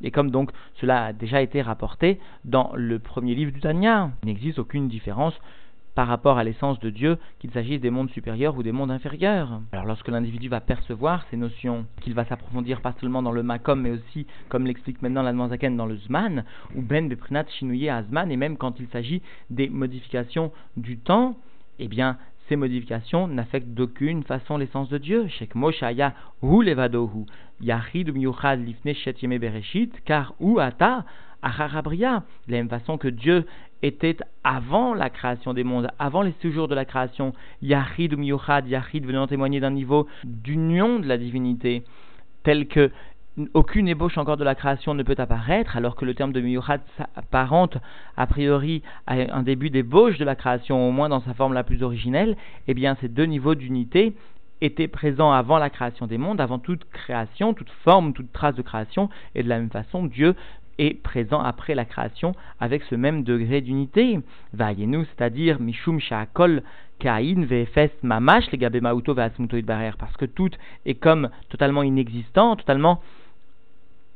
Et 0.03 0.11
comme 0.11 0.31
donc 0.31 0.51
cela 0.75 1.05
a 1.05 1.13
déjà 1.13 1.41
été 1.41 1.63
rapporté 1.63 2.21
dans 2.45 2.71
le 2.75 2.99
premier 2.99 3.35
livre 3.35 3.53
du 3.53 3.61
Tanya, 3.61 4.11
il 4.23 4.27
n'existe 4.27 4.59
aucune 4.59 4.89
différence 4.89 5.35
par 5.97 6.09
rapport 6.09 6.37
à 6.37 6.45
l'essence 6.45 6.79
de 6.79 6.91
Dieu, 6.91 7.17
qu'il 7.41 7.51
s'agisse 7.51 7.81
des 7.81 7.89
mondes 7.89 8.11
supérieurs 8.11 8.57
ou 8.57 8.63
des 8.63 8.71
mondes 8.71 8.91
inférieurs. 8.91 9.63
Alors 9.73 9.87
lorsque 9.87 10.09
l'individu 10.09 10.49
va 10.49 10.61
percevoir 10.61 11.25
ces 11.31 11.39
notions, 11.39 11.87
qu'il 12.03 12.13
va 12.13 12.27
s'approfondir 12.27 12.83
pas 12.83 12.95
seulement 13.01 13.23
dans 13.23 13.33
le 13.33 13.43
makom, 13.43 13.81
mais 13.81 13.93
aussi, 13.93 14.27
comme 14.51 14.67
l'explique 14.67 15.01
maintenant 15.01 15.23
la 15.23 15.49
Zaken, 15.49 15.75
dans 15.75 15.87
le 15.87 15.97
zman, 15.97 16.45
ou 16.75 16.83
ben 16.83 17.09
beprinat 17.09 17.47
shinouye 17.49 17.89
azman, 17.89 18.31
et 18.31 18.37
même 18.37 18.59
quand 18.59 18.79
il 18.79 18.89
s'agit 18.89 19.23
des 19.49 19.71
modifications 19.71 20.53
du 20.77 20.99
temps, 20.99 21.39
eh 21.79 21.89
bien, 21.89 22.19
ces 22.51 22.57
modifications 22.57 23.27
n'affectent 23.27 23.73
d'aucune 23.73 24.23
façon 24.23 24.59
l'essence 24.59 24.91
de 24.91 24.99
Dieu. 24.99 25.29
Shek 25.29 25.55
Moshaya 25.55 26.13
hu 26.43 26.63
levadohu, 26.63 27.25
bereshit, 29.41 30.05
car 30.05 30.35
ou 30.41 30.59
ata 30.59 31.07
de 31.43 32.53
la 32.53 32.57
même 32.59 32.69
façon 32.69 32.99
que 32.99 33.09
Dieu 33.09 33.47
était 33.83 34.17
avant 34.45 34.95
la 34.95 35.11
création 35.11 35.55
des 35.55 35.65
mondes, 35.65 35.89
avant 35.99 36.23
les 36.23 36.35
séjours 36.43 36.69
de 36.69 36.75
la 36.75 36.85
création. 36.85 37.33
Yahid 37.63 38.15
ou 38.15 38.17
Miyuchad, 38.17 38.67
Yahid 38.69 39.05
venant 39.05 39.27
témoigner 39.27 39.61
d'un 39.61 39.71
niveau 39.71 40.07
d'union 40.25 40.99
de 40.99 41.07
la 41.07 41.19
divinité, 41.19 41.85
tel 42.43 42.67
que 42.69 42.91
aucune 43.53 43.87
ébauche 43.87 44.17
encore 44.17 44.39
de 44.39 44.45
la 44.45 44.55
création 44.55 44.95
ne 44.95 45.03
peut 45.03 45.15
apparaître, 45.19 45.77
alors 45.77 45.95
que 45.95 46.07
le 46.07 46.15
terme 46.15 46.33
de 46.33 46.41
Miyuchad 46.41 46.81
s'apparente 46.97 47.77
a 48.17 48.27
priori 48.27 48.83
à 49.07 49.15
un 49.15 49.43
début 49.43 49.69
d'ébauche 49.69 50.17
de 50.19 50.25
la 50.25 50.35
création, 50.35 50.89
au 50.89 50.91
moins 50.91 51.11
dans 51.11 51.21
sa 51.21 51.35
forme 51.35 51.53
la 51.53 51.65
plus 51.65 51.83
originelle, 51.83 52.37
eh 52.67 52.75
bien 52.75 52.97
ces 53.01 53.09
deux 53.09 53.27
niveaux 53.27 53.55
d'unité 53.55 54.15
étaient 54.63 54.89
présents 54.89 55.33
avant 55.33 55.59
la 55.59 55.69
création 55.69 56.07
des 56.07 56.17
mondes, 56.17 56.41
avant 56.41 56.59
toute 56.59 56.89
création, 56.91 57.53
toute 57.53 57.71
forme, 57.85 58.15
toute 58.15 58.33
trace 58.33 58.55
de 58.55 58.63
création, 58.63 59.11
et 59.35 59.43
de 59.43 59.49
la 59.51 59.59
même 59.59 59.71
façon, 59.71 60.07
Dieu 60.07 60.35
est 60.79 61.01
présent 61.03 61.41
après 61.41 61.75
la 61.75 61.85
création 61.85 62.35
avec 62.61 62.83
ce 62.85 62.95
même 62.95 63.23
degré 63.23 63.61
d'unité. 63.61 64.21
Vayenu, 64.53 65.05
c'est-à-dire 65.05 65.61
Mishum 65.61 66.01
Sha'akol 66.01 66.63
Kain 66.99 67.45
Vefes 67.45 68.03
Mamash 68.03 68.51
les 68.51 68.59
Gabemauto 68.59 69.15
barrière 69.15 69.97
parce 69.99 70.17
que 70.17 70.25
tout 70.25 70.51
est 70.85 70.95
comme 70.95 71.29
totalement 71.49 71.83
inexistant, 71.83 72.57
totalement 72.57 73.01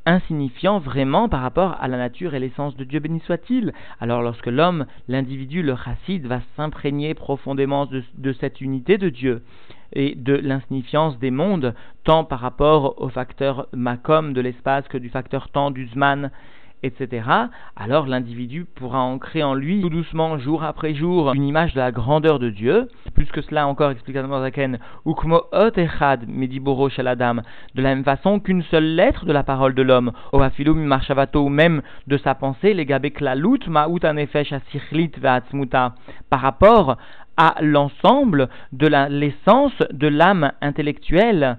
insignifiant 0.05 0.79
vraiment 0.79 1.29
par 1.29 1.41
rapport 1.41 1.77
à 1.79 1.87
la 1.87 1.97
nature 1.97 2.33
et 2.33 2.39
l'essence 2.39 2.75
de 2.75 2.83
Dieu 2.83 2.99
béni 2.99 3.19
soit-il. 3.21 3.73
Alors 3.99 4.21
lorsque 4.21 4.47
l'homme, 4.47 4.85
l'individu, 5.07 5.61
le 5.61 5.75
chassid 5.75 6.25
va 6.25 6.41
s'imprégner 6.55 7.13
profondément 7.13 7.85
de, 7.85 8.33
cette 8.33 8.61
unité 8.61 8.97
de 8.97 9.09
Dieu 9.09 9.43
et 9.93 10.15
de 10.15 10.33
l'insignifiance 10.33 11.17
des 11.19 11.31
mondes, 11.31 11.73
tant 12.03 12.23
par 12.23 12.39
rapport 12.39 13.01
au 13.01 13.09
facteur 13.09 13.67
makom 13.73 14.33
de 14.33 14.41
l'espace 14.41 14.87
que 14.87 14.97
du 14.97 15.09
facteur 15.09 15.49
temps 15.49 15.71
du 15.71 15.87
zman, 15.87 16.31
etc., 16.83 17.27
alors 17.75 18.07
l'individu 18.07 18.65
pourra 18.65 18.99
ancrer 18.99 19.43
en 19.43 19.53
lui, 19.53 19.81
tout 19.81 19.89
doucement, 19.89 20.37
jour 20.37 20.63
après 20.63 20.93
jour, 20.93 21.33
une 21.33 21.45
image 21.45 21.73
de 21.73 21.79
la 21.79 21.91
grandeur 21.91 22.39
de 22.39 22.49
Dieu. 22.49 22.87
Plus 23.13 23.27
que 23.27 23.41
cela 23.41 23.67
encore, 23.67 23.91
explique 23.91 24.17
Zaken, 24.17 24.79
de 27.75 27.81
la 27.81 27.89
même 27.95 28.03
façon 28.03 28.39
qu'une 28.39 28.63
seule 28.63 28.95
lettre 28.95 29.25
de 29.25 29.33
la 29.33 29.43
parole 29.43 29.73
de 29.73 29.81
l'homme, 29.81 30.11
oafilum 30.31 30.81
marshavato, 30.83 31.49
même 31.49 31.81
de 32.07 32.17
sa 32.17 32.35
pensée, 32.35 32.73
les 32.73 32.85
anefesh 32.91 34.53
asichlit 34.53 35.11
par 36.29 36.41
rapport 36.41 36.97
à 37.37 37.55
l'ensemble 37.61 38.49
de 38.71 38.87
l'essence 39.09 39.73
de 39.91 40.07
l'âme 40.07 40.51
intellectuelle 40.61 41.57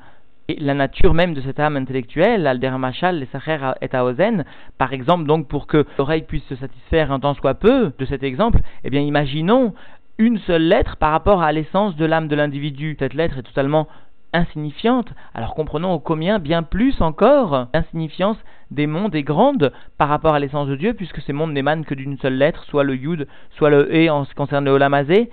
la 0.60 0.74
nature 0.74 1.14
même 1.14 1.34
de 1.34 1.40
cette 1.40 1.60
âme 1.60 1.76
intellectuelle, 1.76 2.46
Alder 2.46 2.70
Machal, 2.78 3.18
les 3.18 3.26
Sacher 3.26 3.58
et 3.80 3.94
Aozen, 3.94 4.44
par 4.78 4.92
exemple, 4.92 5.24
donc 5.24 5.48
pour 5.48 5.66
que 5.66 5.84
l'oreille 5.98 6.22
puisse 6.22 6.44
se 6.44 6.56
satisfaire 6.56 7.12
un 7.12 7.20
tant 7.20 7.34
soit 7.34 7.54
peu 7.54 7.92
de 7.98 8.04
cet 8.04 8.22
exemple, 8.22 8.60
eh 8.84 8.90
bien 8.90 9.00
imaginons 9.00 9.74
une 10.18 10.38
seule 10.38 10.62
lettre 10.62 10.96
par 10.96 11.10
rapport 11.10 11.42
à 11.42 11.52
l'essence 11.52 11.96
de 11.96 12.04
l'âme 12.04 12.28
de 12.28 12.36
l'individu. 12.36 12.96
Cette 12.98 13.14
lettre 13.14 13.38
est 13.38 13.42
totalement 13.42 13.88
insignifiante, 14.32 15.12
alors 15.34 15.54
comprenons 15.54 15.92
au 15.92 15.98
combien 15.98 16.38
bien 16.38 16.62
plus 16.62 17.00
encore 17.00 17.68
l'insignifiance 17.74 18.38
des 18.70 18.86
mondes 18.86 19.14
est 19.14 19.22
grande 19.22 19.72
par 19.98 20.08
rapport 20.08 20.34
à 20.34 20.38
l'essence 20.38 20.68
de 20.68 20.76
Dieu, 20.76 20.94
puisque 20.94 21.20
ces 21.20 21.34
mondes 21.34 21.52
n'émanent 21.52 21.84
que 21.84 21.94
d'une 21.94 22.18
seule 22.18 22.38
lettre, 22.38 22.64
soit 22.64 22.84
le 22.84 22.96
Yud, 22.96 23.26
soit 23.50 23.68
le 23.68 23.88
E 23.92 24.10
en 24.10 24.24
ce 24.24 24.30
qui 24.30 24.34
concerne 24.34 24.64
le 24.64 24.70
Olamazé, 24.70 25.28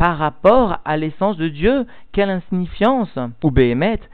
par 0.00 0.16
rapport 0.16 0.78
à 0.86 0.96
l'essence 0.96 1.36
de 1.36 1.48
Dieu. 1.48 1.84
Quelle 2.12 2.30
insignifiance 2.30 3.10
Ou 3.44 3.52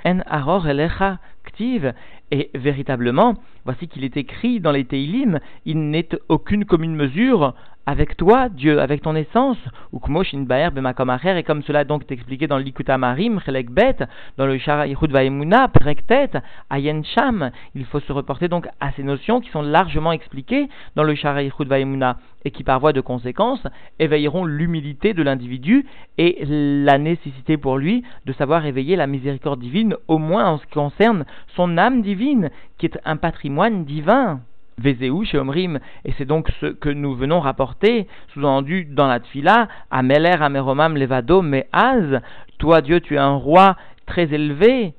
en 0.05 0.19
aror 0.27 0.67
elecha 0.67 1.21
ktiv. 1.45 1.95
Et 2.33 2.51
véritablement, 2.55 3.35
voici 3.65 3.87
qu'il 3.87 4.03
est 4.03 4.17
écrit 4.17 4.59
dans 4.59 4.73
les 4.73 4.85
Teilim, 4.85 5.39
il 5.65 5.91
n'est 5.91 6.09
aucune 6.29 6.65
commune 6.65 6.97
mesure 6.97 7.55
avec 7.87 8.17
toi, 8.17 8.49
Dieu, 8.49 8.81
avec 8.81 9.01
ton 9.01 9.15
essence, 9.15 9.59
ou 9.93 10.01
et 10.01 11.43
comme 11.45 11.63
cela 11.63 11.85
donc 11.85 12.03
est 12.03 12.13
expliqué 12.13 12.49
dans 12.49 12.59
l'Ikuta 12.59 12.99
Marim, 12.99 13.41
Bet, 13.71 13.97
dans 14.37 14.47
le 14.47 14.59
Shara 14.59 14.89
Yichud 14.89 15.13
Vaimuna, 15.13 15.69
Prektet, 15.69 16.31
Ayen 16.69 17.03
Sham. 17.05 17.51
Il 17.77 17.85
faut 17.85 18.01
se 18.01 18.13
reporter 18.13 18.49
donc 18.49 18.67
à 18.81 18.91
ces 18.93 19.05
notions 19.05 19.41
qui 19.41 19.51
sont 19.51 19.63
largement 19.63 20.11
expliquées 20.11 20.69
dans 20.97 21.05
le 21.05 21.15
Shara 21.15 21.43
Yichud 21.43 21.69
Vaimuna 21.69 22.17
et 22.45 22.51
qui, 22.51 22.65
par 22.65 22.81
voie 22.81 22.93
de 22.93 23.01
conséquence, 23.01 23.63
éveilleront 23.99 24.45
l'humilité 24.45 25.15
de 25.15 25.23
l'individu 25.23 25.87
et 26.19 26.45
la 26.45 26.99
nécessité 26.99 27.57
pour 27.57 27.79
lui 27.79 28.03
de 28.25 28.33
savoir 28.33 28.67
éveiller 28.67 28.97
la 28.97 29.07
miséricorde 29.07 29.61
divine, 29.61 29.97
au 30.09 30.19
moins 30.19 30.47
en 30.47 30.59
ce 30.59 30.67
qui 30.67 30.75
concerne 30.75 31.25
son 31.55 31.79
âme 31.79 32.03
divine, 32.03 32.51
qui 32.79 32.87
est 32.87 32.99
un 33.05 33.17
patrimoine 33.17 33.85
divin. 33.85 34.41
Chez 34.83 35.39
Omrim, 35.39 35.81
et 36.05 36.13
c'est 36.19 36.27
donc 36.27 36.51
ce 36.61 36.67
que 36.67 36.91
nous 36.91 37.15
venons 37.15 37.41
rapporter, 37.41 38.07
sous-entendu 38.35 38.85
dans 38.85 39.07
la 39.07 39.21
Tfila, 39.21 39.69
Ameler, 39.91 40.37
Ameromam, 40.39 40.97
Levado, 40.97 41.43
Az, 41.73 42.21
toi 42.59 42.83
Dieu, 42.83 43.01
tu 43.01 43.15
es 43.15 43.19
un 43.19 43.37
roi 43.37 43.77
très 44.05 44.33
élevé. 44.35 44.93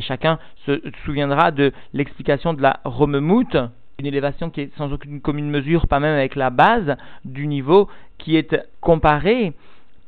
Chacun 0.00 0.38
se 0.66 0.82
souviendra 1.04 1.52
de 1.52 1.72
l'explication 1.94 2.52
de 2.52 2.62
la 2.62 2.80
Romemout, 2.84 3.56
une 4.00 4.06
élévation 4.06 4.50
qui 4.50 4.62
est 4.62 4.76
sans 4.76 4.92
aucune 4.92 5.20
commune 5.20 5.50
mesure, 5.50 5.86
pas 5.86 6.00
même 6.00 6.16
avec 6.16 6.34
la 6.34 6.50
base 6.50 6.96
du 7.24 7.46
niveau 7.46 7.88
qui 8.18 8.36
est 8.36 8.56
comparé. 8.80 9.52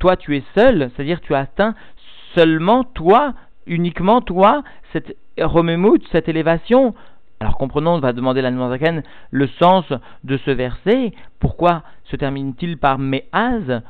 Toi, 0.00 0.16
tu 0.16 0.36
es 0.36 0.42
seul, 0.56 0.90
c'est-à-dire 0.94 1.20
tu 1.20 1.34
as 1.34 1.40
atteint 1.40 1.76
seulement 2.34 2.82
toi, 2.82 3.34
uniquement 3.66 4.20
toi, 4.20 4.64
cette 4.92 5.16
Romemout, 5.38 6.02
cette 6.10 6.28
élévation 6.28 6.94
alors 7.40 7.58
comprenons, 7.58 7.94
on 7.94 8.00
va 8.00 8.12
demander 8.12 8.40
la 8.42 8.52
Zaken 8.52 9.02
le 9.30 9.46
sens 9.58 9.84
de 10.22 10.36
ce 10.38 10.50
verset. 10.50 11.12
Pourquoi 11.40 11.82
se 12.04 12.16
termine-t-il 12.16 12.78
par 12.78 12.98
Me'az 12.98 13.82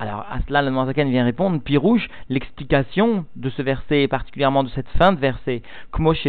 alors 0.00 0.24
à 0.30 0.38
cela, 0.46 0.62
la 0.62 0.86
Zaken 0.86 1.10
vient 1.10 1.24
répondre, 1.24 1.60
Pirouche, 1.60 2.08
l'explication 2.28 3.24
de 3.34 3.50
ce 3.50 3.62
verset, 3.62 4.02
et 4.02 4.08
particulièrement 4.08 4.62
de 4.62 4.68
cette 4.68 4.86
fin 4.90 5.12
de 5.12 5.18
verset, 5.18 5.62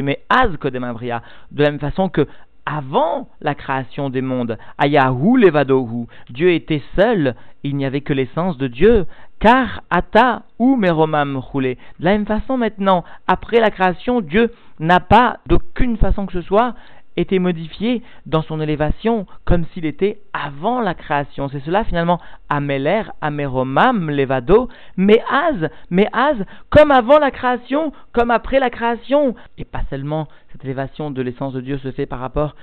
Me'az 0.02 0.58
Kodemabria, 0.58 1.22
de 1.52 1.62
la 1.62 1.70
même 1.70 1.80
façon 1.80 2.10
que 2.10 2.28
avant 2.70 3.28
la 3.42 3.56
création 3.56 4.12
des 4.12 4.22
mondes, 4.22 4.58
Ayahu 4.78 5.38
Levadohu, 5.38 6.06
Dieu 6.30 6.52
était 6.52 6.84
seul, 6.96 7.36
il 7.64 7.76
n'y 7.76 7.86
avait 7.86 8.02
que 8.02 8.14
l'essence 8.14 8.58
de 8.58 8.68
Dieu, 8.68 9.08
car 9.40 9.82
Ata 9.90 10.44
ou 10.60 10.76
Meromam 10.76 11.38
roulé. 11.38 11.78
De 12.00 12.06
la 12.06 12.12
même 12.12 12.28
façon 12.28 12.58
maintenant, 12.58 13.04
après 13.28 13.60
la 13.60 13.72
création, 13.72 14.22
Dieu 14.22 14.54
n'a 14.80 15.00
pas 15.00 15.40
d'aucune 15.48 15.98
façon 15.98 16.28
que 16.28 16.34
ce 16.34 16.42
soit 16.42 16.76
été 17.20 17.40
modifié 17.40 18.02
dans 18.26 18.42
son 18.42 18.62
élévation 18.62 19.26
comme 19.46 19.66
s'il 19.74 19.86
était 19.86 20.20
avant 20.34 20.82
la 20.82 20.94
création. 20.94 21.50
C'est 21.50 21.60
cela 21.62 21.84
finalement 21.84 22.20
Ameler, 22.50 23.04
Ameromam, 23.22 24.10
Levado, 24.10 24.70
Meaz, 24.98 25.70
Meaz, 25.90 26.46
comme 26.70 26.92
avant 26.92 27.20
la 27.20 27.32
création, 27.32 27.92
comme 28.14 28.32
après 28.32 28.60
la 28.60 28.70
création. 28.70 29.36
Et 29.58 29.66
pas 29.66 29.84
seulement 29.90 30.28
cette 30.52 30.64
élévation 30.64 31.12
de 31.12 31.22
l'essence 31.22 31.54
de 31.54 31.62
Dieu 31.62 31.78
se 31.78 31.92
fait 31.92 32.06
par 32.06 32.20
rapport 32.20 32.56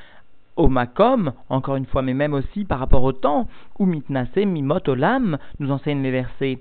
au 0.57 0.69
makom, 0.69 1.33
encore 1.51 1.77
une 1.77 1.85
fois, 1.85 2.01
mais 2.01 2.15
même 2.15 2.33
aussi 2.33 2.65
par 2.65 2.79
rapport 2.79 3.05
au 3.05 3.13
temps, 3.13 3.47
où 3.79 3.85
mitnase, 3.85 4.35
mimot, 4.37 4.81
olam, 4.87 5.37
nous 5.61 5.71
enseignent 5.71 6.03
les 6.03 6.11
versets 6.11 6.59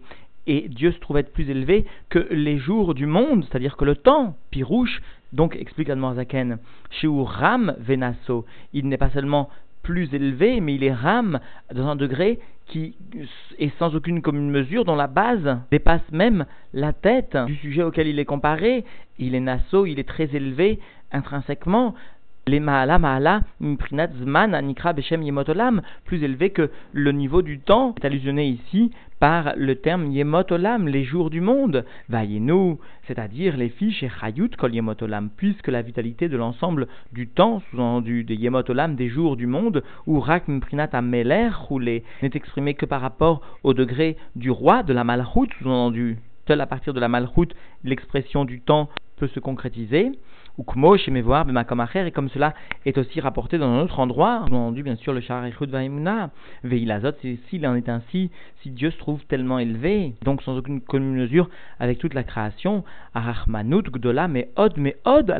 et 0.47 0.67
Dieu 0.69 0.91
se 0.91 0.99
trouve 0.99 1.17
être 1.17 1.33
plus 1.33 1.49
élevé 1.49 1.85
que 2.09 2.27
les 2.31 2.57
jours 2.57 2.93
du 2.93 3.05
monde, 3.05 3.45
c'est-à-dire 3.45 3.77
que 3.77 3.85
le 3.85 3.95
temps, 3.95 4.35
pirouche, 4.51 5.01
donc 5.36 5.56
explique 5.56 5.89
Zaken, 5.89 6.58
chez 6.89 7.08
Ram 7.08 7.75
Venasso, 7.80 8.46
il 8.74 8.88
n'est 8.88 8.98
pas 8.98 9.10
seulement 9.10 9.50
plus 9.84 10.12
élevé, 10.13 10.62
mais 10.62 10.75
il 10.75 10.84
est 10.84 10.94
Ram 10.94 11.39
dans 11.74 11.88
un 11.88 11.96
degré 11.96 12.39
qui 12.68 12.96
est 13.60 13.77
sans 13.77 13.96
aucune 13.96 14.22
commune 14.22 14.50
mesure, 14.50 14.86
dont 14.86 14.96
la 14.96 15.08
base 15.08 15.60
dépasse 15.70 16.10
même 16.12 16.46
la 16.74 16.94
tête 16.94 17.38
du 17.46 17.56
sujet 17.58 17.84
auquel 17.84 18.08
il 18.08 18.18
est 18.18 18.25
comparé. 18.25 18.84
Il 19.20 19.36
est 19.36 19.39
Nasso, 19.39 19.86
il 19.86 20.00
est 20.00 20.08
très 20.08 20.36
élevé 20.36 20.80
intrinsèquement, 21.12 21.94
les 22.47 22.59
Mahala 22.59 22.99
Mahala 22.99 23.41
Imprinat 23.59 24.09
Zman 24.21 24.53
Anikra 24.53 24.93
Beshem 24.93 25.23
Yemotolam, 25.23 25.81
plus 26.03 26.21
élevé 26.23 26.51
que 26.51 26.69
le 26.93 27.11
niveau 27.11 27.41
du 27.41 27.57
temps, 27.57 27.95
est 27.97 28.05
allusionné 28.05 28.47
ici 28.47 28.91
par 29.19 29.53
le 29.57 29.77
terme 29.77 30.11
Yemotolam, 30.11 30.87
les 30.87 31.03
jours 31.03 31.31
du 31.31 31.41
monde, 31.41 31.85
Vayenu, 32.07 32.75
c'est-à-dire 33.07 33.57
les 33.57 33.69
fiches 33.69 34.03
et 34.03 34.09
Chayut 34.09 34.55
Kol 34.57 34.75
Yemotolam, 34.75 35.31
puisque 35.35 35.69
la 35.69 35.81
vitalité 35.81 36.29
de 36.29 36.37
l'ensemble 36.37 36.87
du 37.13 37.27
temps, 37.27 37.63
sous-entendu 37.71 38.23
des 38.23 38.35
Yemotolam, 38.35 38.95
des 38.95 39.09
jours 39.09 39.37
du 39.37 39.47
monde, 39.47 39.83
ou 40.05 40.19
Rak 40.19 40.47
Imprinat 40.47 40.89
Ameler 40.93 41.49
roulé, 41.51 42.03
n'est 42.21 42.29
exprimé 42.35 42.75
que 42.75 42.85
par 42.85 43.01
rapport 43.01 43.41
au 43.63 43.73
degré 43.73 44.17
du 44.35 44.51
roi 44.51 44.83
de 44.83 44.93
la 44.93 45.03
Malchut, 45.03 45.49
sous-entendu. 45.57 46.19
Seul 46.47 46.61
à 46.61 46.67
partir 46.67 46.93
de 46.93 46.99
la 46.99 47.07
Malchut, 47.07 47.55
l'expression 47.83 48.45
du 48.45 48.61
temps 48.61 48.89
peut 49.17 49.29
se 49.29 49.39
concrétiser 49.39 50.11
ou 50.57 50.63
Kmo 50.63 50.97
chez 50.97 51.12
Mevoar 51.12 51.45
et 51.50 52.12
comme 52.12 52.29
cela 52.29 52.53
est 52.85 52.97
aussi 52.97 53.19
rapporté 53.19 53.57
dans 53.57 53.67
un 53.67 53.81
autre 53.81 54.00
endroit, 54.00 54.45
on 54.50 54.53
a 54.53 54.57
entendu 54.57 54.83
bien 54.83 54.95
sûr 54.95 55.13
le 55.13 55.21
Sharichut 55.21 55.65
Vaimuna, 55.65 56.29
Veilazot, 56.63 57.12
s'il 57.50 57.67
en 57.67 57.75
est 57.75 57.89
ainsi, 57.89 58.31
si 58.62 58.69
Dieu 58.69 58.91
se 58.91 58.97
trouve 58.97 59.24
tellement 59.25 59.59
élevé, 59.59 60.13
donc 60.24 60.41
sans 60.41 60.57
aucune 60.57 60.81
commune 60.81 61.15
mesure 61.15 61.50
avec 61.79 62.00
toute 62.00 62.13
la 62.13 62.24
création, 62.24 62.83
Arachmanut 63.13 63.89
Gdola, 63.89 64.27
mais 64.27 64.50
Od, 64.55 64.74
mais 64.77 64.97
Od. 65.05 65.31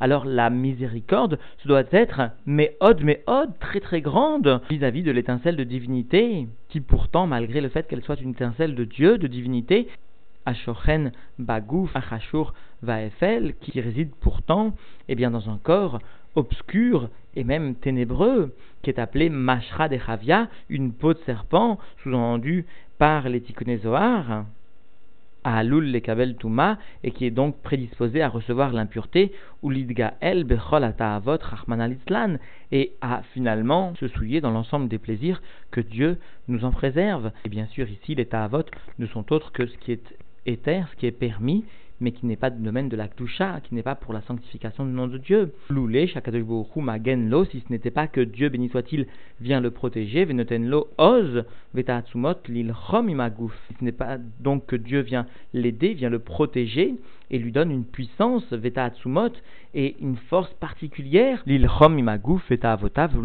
Alors 0.00 0.24
la 0.24 0.50
miséricorde, 0.50 1.38
ce 1.58 1.68
doit 1.68 1.84
être 1.90 2.30
mais 2.46 2.76
Od, 2.80 3.02
mais 3.02 3.22
Od, 3.26 3.50
très 3.60 3.80
très 3.80 4.00
grande 4.00 4.60
vis-à-vis 4.70 5.02
de 5.02 5.10
l'étincelle 5.10 5.56
de 5.56 5.64
divinité, 5.64 6.48
qui 6.68 6.80
pourtant, 6.80 7.26
malgré 7.26 7.60
le 7.60 7.68
fait 7.68 7.86
qu'elle 7.88 8.02
soit 8.02 8.20
une 8.20 8.30
étincelle 8.30 8.74
de 8.74 8.84
Dieu, 8.84 9.18
de 9.18 9.26
divinité, 9.26 9.88
Ashochen 10.46 11.12
Bagouf 11.38 11.94
Achashur 11.94 12.54
Vaefel, 12.82 13.54
qui 13.60 13.80
réside 13.80 14.10
pourtant 14.20 14.74
eh 15.08 15.14
bien, 15.14 15.30
dans 15.30 15.50
un 15.50 15.58
corps 15.58 16.00
obscur 16.34 17.08
et 17.34 17.44
même 17.44 17.74
ténébreux, 17.74 18.54
qui 18.82 18.90
est 18.90 18.98
appelé 18.98 19.28
Mashra 19.28 19.88
de 19.88 19.98
une 20.68 20.92
peau 20.92 21.14
de 21.14 21.18
serpent, 21.26 21.78
sous-entendu 22.02 22.66
par 22.98 23.28
les 23.28 23.40
Tikkunézoar, 23.40 24.44
à 25.44 25.58
Alul 25.58 25.92
le 25.92 26.00
Kabel 26.00 26.36
Touma, 26.36 26.78
et 27.04 27.10
qui 27.10 27.24
est 27.24 27.30
donc 27.30 27.56
prédisposé 27.62 28.22
à 28.22 28.28
recevoir 28.28 28.72
l'impureté, 28.72 29.32
ou 29.62 29.70
l'Idga 29.70 30.14
El 30.20 30.44
Bechol 30.44 30.84
Ata'avot 30.84 31.38
Rahman 31.40 31.96
et 32.72 32.92
à 33.00 33.22
finalement 33.34 33.94
se 33.96 34.08
souiller 34.08 34.40
dans 34.40 34.50
l'ensemble 34.50 34.88
des 34.88 34.98
plaisirs 34.98 35.40
que 35.70 35.80
Dieu 35.80 36.18
nous 36.48 36.64
en 36.64 36.70
préserve. 36.70 37.30
Et 37.44 37.48
bien 37.48 37.66
sûr, 37.66 37.88
ici, 37.88 38.14
les 38.14 38.26
Ta'avot 38.26 38.64
ne 38.98 39.06
sont 39.06 39.32
autres 39.32 39.52
que 39.52 39.66
ce 39.66 39.76
qui 39.78 39.92
est 39.92 40.14
éther, 40.46 40.86
ce 40.90 40.96
qui 40.96 41.06
est 41.06 41.12
permis, 41.12 41.64
mais 42.00 42.12
qui 42.12 42.26
n'est 42.26 42.36
pas 42.36 42.50
du 42.50 42.62
domaine 42.62 42.88
de 42.88 42.96
la 42.96 43.08
Ktusha, 43.08 43.60
qui 43.62 43.74
n'est 43.74 43.82
pas 43.82 43.94
pour 43.94 44.12
la 44.12 44.20
sanctification 44.22 44.84
du 44.84 44.92
nom 44.92 45.06
de 45.06 45.18
Dieu. 45.18 45.52
Loulé, 45.70 46.06
Shakadosh 46.06 46.42
Magen 46.76 47.28
Lo, 47.28 47.44
si 47.44 47.60
ce 47.60 47.72
n'était 47.72 47.90
pas 47.90 48.06
que 48.06 48.20
Dieu, 48.20 48.48
béni 48.48 48.68
soit-il, 48.68 49.06
vient 49.40 49.60
le 49.60 49.70
protéger, 49.70 50.24
Venoten 50.24 50.68
Lo, 50.68 50.88
Oz, 50.98 51.44
Vetatsumot, 51.74 52.34
Lil 52.48 52.72
Imagouf. 52.92 53.52
Si 53.68 53.74
ce 53.78 53.84
n'est 53.84 53.92
pas 53.92 54.18
donc 54.40 54.66
que 54.66 54.76
Dieu 54.76 55.00
vient 55.00 55.26
l'aider, 55.52 55.94
vient 55.94 56.10
le 56.10 56.18
protéger, 56.18 56.94
et 57.30 57.38
lui 57.38 57.52
donne 57.52 57.70
une 57.70 57.84
puissance, 57.84 58.52
Vetatsumot, 58.52 59.32
et 59.74 59.96
une 60.00 60.16
force 60.16 60.52
particulière, 60.54 61.42
Lil 61.46 61.68
Imagouf, 61.80 62.48
Vetavotav, 62.48 63.16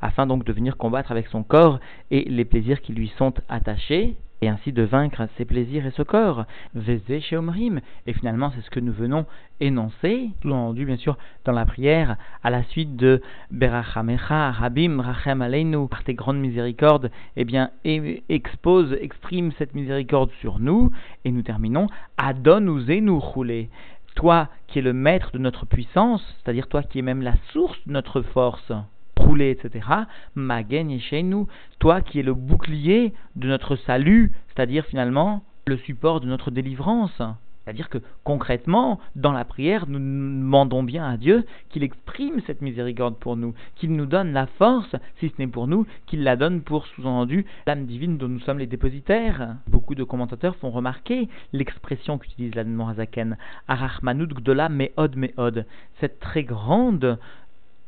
afin 0.00 0.26
donc 0.26 0.44
de 0.44 0.52
venir 0.52 0.76
combattre 0.76 1.12
avec 1.12 1.28
son 1.28 1.42
corps 1.42 1.80
et 2.10 2.24
les 2.28 2.44
plaisirs 2.44 2.80
qui 2.80 2.92
lui 2.92 3.12
sont 3.16 3.34
attachés 3.48 4.16
et 4.42 4.48
ainsi 4.48 4.72
de 4.72 4.82
vaincre 4.82 5.28
ses 5.36 5.44
plaisirs 5.44 5.86
et 5.86 5.90
ce 5.90 6.02
corps. 6.02 6.44
Vezé 6.74 7.20
chez 7.20 7.36
Omrim. 7.36 7.80
Et 8.06 8.12
finalement, 8.12 8.50
c'est 8.54 8.62
ce 8.62 8.70
que 8.70 8.80
nous 8.80 8.92
venons 8.92 9.26
énoncer, 9.60 10.30
tout 10.40 10.50
entendu 10.50 10.86
bien 10.86 10.96
sûr 10.96 11.16
dans 11.44 11.52
la 11.52 11.66
prière, 11.66 12.16
à 12.42 12.50
la 12.50 12.62
suite 12.64 12.96
de 12.96 13.20
Berachamecha, 13.50 14.50
Rabim, 14.52 15.00
Rachem 15.00 15.42
Aleinu, 15.42 15.86
par 15.88 16.04
tes 16.04 16.14
grandes 16.14 16.38
miséricordes, 16.38 17.10
eh 17.36 17.44
bien, 17.44 17.70
expose, 17.84 18.96
exprime 19.00 19.52
cette 19.58 19.74
miséricorde 19.74 20.30
sur 20.40 20.58
nous, 20.58 20.90
et 21.24 21.30
nous 21.30 21.42
terminons 21.42 21.88
Adon 22.16 22.66
ou 22.68 22.80
Zenu 22.80 23.18
roulé. 23.18 23.68
Toi 24.16 24.48
qui 24.66 24.80
es 24.80 24.82
le 24.82 24.92
maître 24.92 25.30
de 25.32 25.38
notre 25.38 25.66
puissance, 25.66 26.22
c'est-à-dire 26.42 26.68
toi 26.68 26.82
qui 26.82 26.98
es 26.98 27.02
même 27.02 27.22
la 27.22 27.34
source 27.52 27.78
de 27.86 27.92
notre 27.92 28.22
force 28.22 28.72
rouler, 29.20 29.50
etc. 29.50 29.86
Magen 30.34 30.98
nous, 31.24 31.48
toi 31.78 32.00
qui 32.00 32.20
es 32.20 32.22
le 32.22 32.34
bouclier 32.34 33.12
de 33.36 33.48
notre 33.48 33.76
salut, 33.76 34.32
c'est-à-dire 34.48 34.84
finalement 34.86 35.42
le 35.66 35.76
support 35.76 36.20
de 36.20 36.26
notre 36.26 36.50
délivrance. 36.50 37.22
C'est-à-dire 37.64 37.90
que 37.90 37.98
concrètement, 38.24 38.98
dans 39.14 39.32
la 39.32 39.44
prière, 39.44 39.84
nous 39.86 39.98
demandons 39.98 40.82
bien 40.82 41.08
à 41.08 41.16
Dieu 41.16 41.44
qu'il 41.68 41.84
exprime 41.84 42.40
cette 42.46 42.62
miséricorde 42.62 43.16
pour 43.16 43.36
nous, 43.36 43.54
qu'il 43.76 43.94
nous 43.94 44.06
donne 44.06 44.32
la 44.32 44.46
force, 44.46 44.96
si 45.18 45.28
ce 45.28 45.34
n'est 45.38 45.46
pour 45.46 45.68
nous, 45.68 45.86
qu'il 46.06 46.24
la 46.24 46.36
donne 46.36 46.62
pour 46.62 46.86
sous-entendu 46.86 47.44
l'âme 47.66 47.86
divine 47.86 48.16
dont 48.16 48.28
nous 48.28 48.40
sommes 48.40 48.58
les 48.58 48.66
dépositaires. 48.66 49.56
Beaucoup 49.68 49.94
de 49.94 50.04
commentateurs 50.04 50.56
font 50.56 50.70
remarquer 50.70 51.28
l'expression 51.52 52.18
qu'utilise 52.18 52.54
la 52.54 52.64
Morazaken, 52.64 53.36
Arachmanud 53.68 54.32
Gdola 54.32 54.68
Meod 54.68 55.16
Meod, 55.16 55.66
cette 56.00 56.18
très 56.18 56.44
grande 56.44 57.18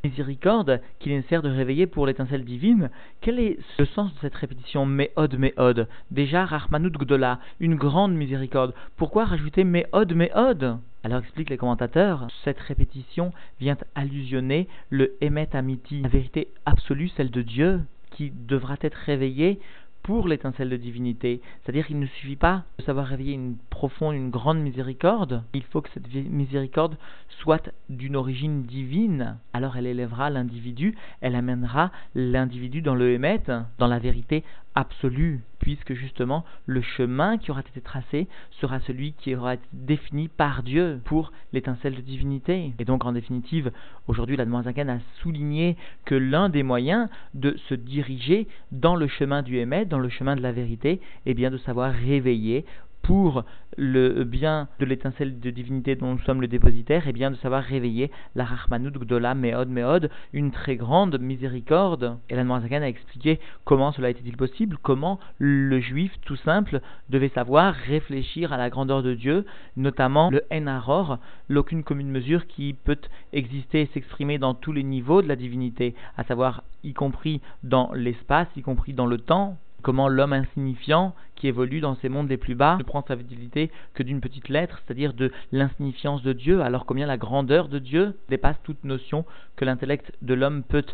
miséricorde 0.05 0.81
qu'il 0.99 1.13
est 1.13 1.17
nécessaire 1.17 1.43
de 1.43 1.51
réveiller 1.51 1.87
pour 1.87 2.07
l'étincelle 2.07 2.45
divine, 2.45 2.91
quel 3.21 3.39
est 3.39 3.59
le 3.79 3.85
sens 3.87 4.13
de 4.15 4.19
cette 4.21 4.35
répétition 4.35 4.87
Me'od, 4.87 5.39
Me'od 5.39 5.89
Déjà, 6.11 6.45
Rahmanout 6.45 6.91
Gdola, 6.91 7.39
une 7.61 7.77
grande 7.77 8.15
miséricorde. 8.15 8.75
Pourquoi 8.97 9.25
rajouter 9.25 9.65
Me'od, 9.65 10.15
Me'od 10.15 10.79
alors 11.05 11.19
explique 11.19 11.51
les 11.51 11.57
commentateurs, 11.57 12.29
cette 12.45 12.61
répétition 12.61 13.33
vient 13.59 13.77
allusionner 13.97 14.69
le 14.89 15.17
Emet 15.21 15.49
Amiti, 15.53 16.01
la 16.01 16.09
vérité 16.09 16.53
absolue, 16.65 17.09
celle 17.09 17.33
de 17.33 17.43
Dieu, 17.43 17.81
qui 18.13 18.31
devra 18.31 18.77
être 18.83 18.95
réveillée 18.95 19.59
pour 20.03 20.29
l'étincelle 20.29 20.69
de 20.69 20.77
divinité. 20.77 21.41
C'est-à-dire 21.63 21.87
qu'il 21.87 21.99
ne 21.99 22.07
suffit 22.07 22.37
pas 22.37 22.65
de 22.79 22.85
savoir 22.85 23.07
réveiller 23.07 23.35
une 23.35 23.57
profonde, 23.71 24.15
une 24.15 24.31
grande 24.31 24.61
miséricorde. 24.61 25.45
Il 25.55 25.63
faut 25.63 25.81
que 25.81 25.91
cette 25.95 26.13
miséricorde 26.13 26.97
soit 27.41 27.71
d'une 27.89 28.17
origine 28.17 28.63
divine. 28.63 29.39
Alors 29.53 29.77
elle 29.77 29.87
élèvera 29.87 30.31
l'individu, 30.31 30.97
elle 31.21 31.35
amènera 31.35 31.91
l'individu 32.15 32.83
dans 32.83 32.95
le 32.95 33.13
Hémet, 33.13 33.43
dans 33.79 33.87
la 33.87 33.99
vérité 33.99 34.45
absolue, 34.75 35.41
puisque 35.59 35.95
justement 35.95 36.45
le 36.67 36.83
chemin 36.83 37.39
qui 37.39 37.51
aura 37.51 37.61
été 37.61 37.81
tracé 37.81 38.27
sera 38.61 38.81
celui 38.81 39.13
qui 39.13 39.35
aura 39.35 39.55
été 39.55 39.65
défini 39.73 40.29
par 40.29 40.63
Dieu 40.63 41.01
pour 41.05 41.33
l'étincelle 41.53 41.95
de 41.95 42.01
divinité. 42.01 42.73
Et 42.79 42.85
donc 42.85 43.05
en 43.05 43.13
définitive, 43.13 43.71
aujourd'hui 44.07 44.37
la 44.37 44.47
Zagan 44.63 44.89
a 44.89 44.99
souligné 45.23 45.77
que 46.05 46.15
l'un 46.15 46.49
des 46.49 46.63
moyens 46.63 47.09
de 47.35 47.57
se 47.69 47.75
diriger 47.75 48.47
dans 48.71 48.97
le 48.97 49.09
chemin 49.09 49.43
du 49.43 49.59
Hémet, 49.59 49.85
dans 49.85 49.99
le 49.99 50.09
chemin 50.09 50.37
de 50.37 50.43
la 50.43 50.53
vérité, 50.53 51.01
est 51.27 51.35
bien 51.35 51.51
de 51.51 51.59
savoir 51.59 51.93
réveiller 51.93 52.65
pour 53.03 53.45
le 53.77 54.25
bien 54.25 54.69
de 54.81 54.85
l'étincelle 54.85 55.41
de 55.41 55.51
divinité 55.51 55.97
dont 55.97 56.13
nous 56.13 56.19
sommes 56.21 56.41
le 56.41 56.47
dépositaire, 56.49 57.09
et 57.09 57.13
bien 57.13 57.31
de 57.31 57.37
savoir 57.37 57.63
réveiller 57.63 58.11
la 58.35 58.45
Rahmanout 58.45 58.93
Gdola 58.93 59.35
Meod 59.35 59.69
Meod, 59.69 60.11
une 60.33 60.51
très 60.51 60.77
grande 60.77 61.19
miséricorde. 61.19 62.19
Et 62.29 62.35
la 62.35 62.45
Noirzakan 62.45 62.83
a 62.83 62.89
expliqué 62.89 63.41
comment 63.65 63.93
cela 63.93 64.11
était-il 64.11 64.37
possible, 64.37 64.77
comment 64.83 65.19
le 65.39 65.81
juif 65.81 66.13
tout 66.25 66.37
simple 66.37 66.81
devait 67.09 67.31
savoir 67.31 67.75
réfléchir 67.75 68.53
à 68.53 68.57
la 68.57 68.71
grandeur 68.71 69.03
de 69.03 69.15
Dieu, 69.15 69.47
notamment 69.77 70.31
le 70.31 70.43
En 70.51 71.19
l'aucune 71.49 71.83
commune 71.83 72.11
mesure 72.11 72.47
qui 72.47 72.75
peut 72.75 72.99
exister 73.33 73.83
et 73.83 73.91
s'exprimer 73.95 74.39
dans 74.39 74.55
tous 74.55 74.73
les 74.73 74.83
niveaux 74.83 75.23
de 75.23 75.29
la 75.29 75.37
divinité, 75.37 75.95
à 76.17 76.25
savoir 76.25 76.63
y 76.85 76.93
compris 76.93 77.41
dans 77.63 77.93
l'espace, 77.95 78.49
y 78.57 78.63
compris 78.63 78.93
dans 78.93 79.07
le 79.07 79.19
temps, 79.19 79.57
comment 79.83 80.09
l'homme 80.09 80.33
insignifiant 80.33 81.15
qui 81.37 81.49
évolue 81.49 81.81
dans 81.81 81.97
ces 81.97 82.09
mondes 82.09 82.29
les 82.29 82.37
plus 82.37 82.55
bas 82.55 82.77
ne 82.79 82.85
prend 82.85 83.05
sa 83.07 83.15
vitalité 83.15 83.71
que 83.95 84.03
d'une 84.03 84.21
petite 84.21 84.49
lettre, 84.49 84.81
c'est-à-dire 84.85 85.13
de 85.13 85.33
l'insignifiance 85.51 86.23
de 86.23 86.33
Dieu, 86.33 86.63
alors 86.63 86.87
combien 86.87 87.07
la 87.07 87.17
grandeur 87.17 87.69
de 87.69 87.79
Dieu 87.79 88.17
dépasse 88.29 88.57
toute 88.63 88.85
notion 88.85 89.25
que 89.57 89.65
l'intellect 89.65 90.13
de 90.23 90.35
l'homme 90.35 90.63
peut 90.63 90.85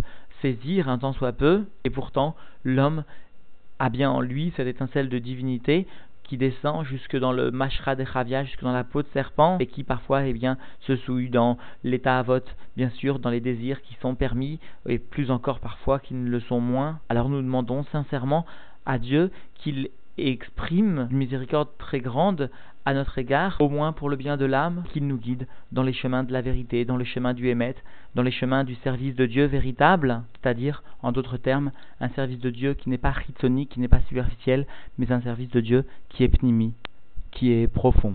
saisir 0.40 0.88
un 0.88 0.98
temps 0.98 1.12
soit 1.12 1.32
peu, 1.32 1.64
et 1.84 1.90
pourtant 1.90 2.34
l'homme 2.64 3.04
a 3.78 3.90
bien 3.90 4.10
en 4.10 4.20
lui 4.20 4.52
cette 4.56 4.66
étincelle 4.66 5.08
de 5.08 5.18
divinité 5.18 5.86
qui 6.28 6.36
descend 6.36 6.84
jusque 6.84 7.16
dans 7.16 7.32
le 7.32 7.50
mashra 7.50 7.96
de 7.96 8.04
Chavia, 8.04 8.44
jusque 8.44 8.62
dans 8.62 8.72
la 8.72 8.84
peau 8.84 9.02
de 9.02 9.08
serpent, 9.14 9.56
et 9.60 9.66
qui 9.66 9.82
parfois 9.82 10.26
eh 10.26 10.34
bien, 10.34 10.58
se 10.80 10.94
souille 10.94 11.30
dans 11.30 11.56
l'état 11.84 12.18
avot, 12.18 12.40
bien 12.76 12.90
sûr, 12.90 13.18
dans 13.18 13.30
les 13.30 13.40
désirs 13.40 13.80
qui 13.80 13.94
sont 14.02 14.14
permis, 14.14 14.60
et 14.86 14.98
plus 14.98 15.30
encore 15.30 15.58
parfois 15.58 15.98
qui 15.98 16.12
ne 16.14 16.28
le 16.28 16.40
sont 16.40 16.60
moins. 16.60 17.00
Alors 17.08 17.30
nous 17.30 17.40
demandons 17.40 17.82
sincèrement 17.92 18.44
à 18.88 18.98
Dieu 18.98 19.30
qu'il 19.54 19.90
exprime 20.16 21.06
une 21.12 21.18
miséricorde 21.18 21.68
très 21.78 22.00
grande 22.00 22.50
à 22.84 22.94
notre 22.94 23.18
égard, 23.18 23.58
au 23.60 23.68
moins 23.68 23.92
pour 23.92 24.08
le 24.08 24.16
bien 24.16 24.36
de 24.38 24.46
l'âme, 24.46 24.82
qu'il 24.92 25.06
nous 25.06 25.18
guide 25.18 25.46
dans 25.72 25.82
les 25.82 25.92
chemins 25.92 26.24
de 26.24 26.32
la 26.32 26.40
vérité, 26.40 26.86
dans 26.86 26.96
les 26.96 27.04
chemins 27.04 27.34
du 27.34 27.48
Hémet, 27.48 27.76
dans 28.14 28.22
les 28.22 28.30
chemins 28.30 28.64
du 28.64 28.74
service 28.76 29.14
de 29.14 29.26
Dieu 29.26 29.44
véritable, 29.44 30.22
c'est-à-dire, 30.32 30.82
en 31.02 31.12
d'autres 31.12 31.36
termes, 31.36 31.70
un 32.00 32.08
service 32.08 32.40
de 32.40 32.48
Dieu 32.48 32.72
qui 32.72 32.88
n'est 32.88 32.96
pas 32.96 33.12
chitonique, 33.26 33.68
qui 33.70 33.80
n'est 33.80 33.88
pas 33.88 34.00
superficiel, 34.08 34.66
mais 34.96 35.12
un 35.12 35.20
service 35.20 35.50
de 35.50 35.60
Dieu 35.60 35.84
qui 36.08 36.24
est 36.24 36.28
pnimi, 36.28 36.72
qui 37.30 37.52
est 37.52 37.68
profond. 37.68 38.14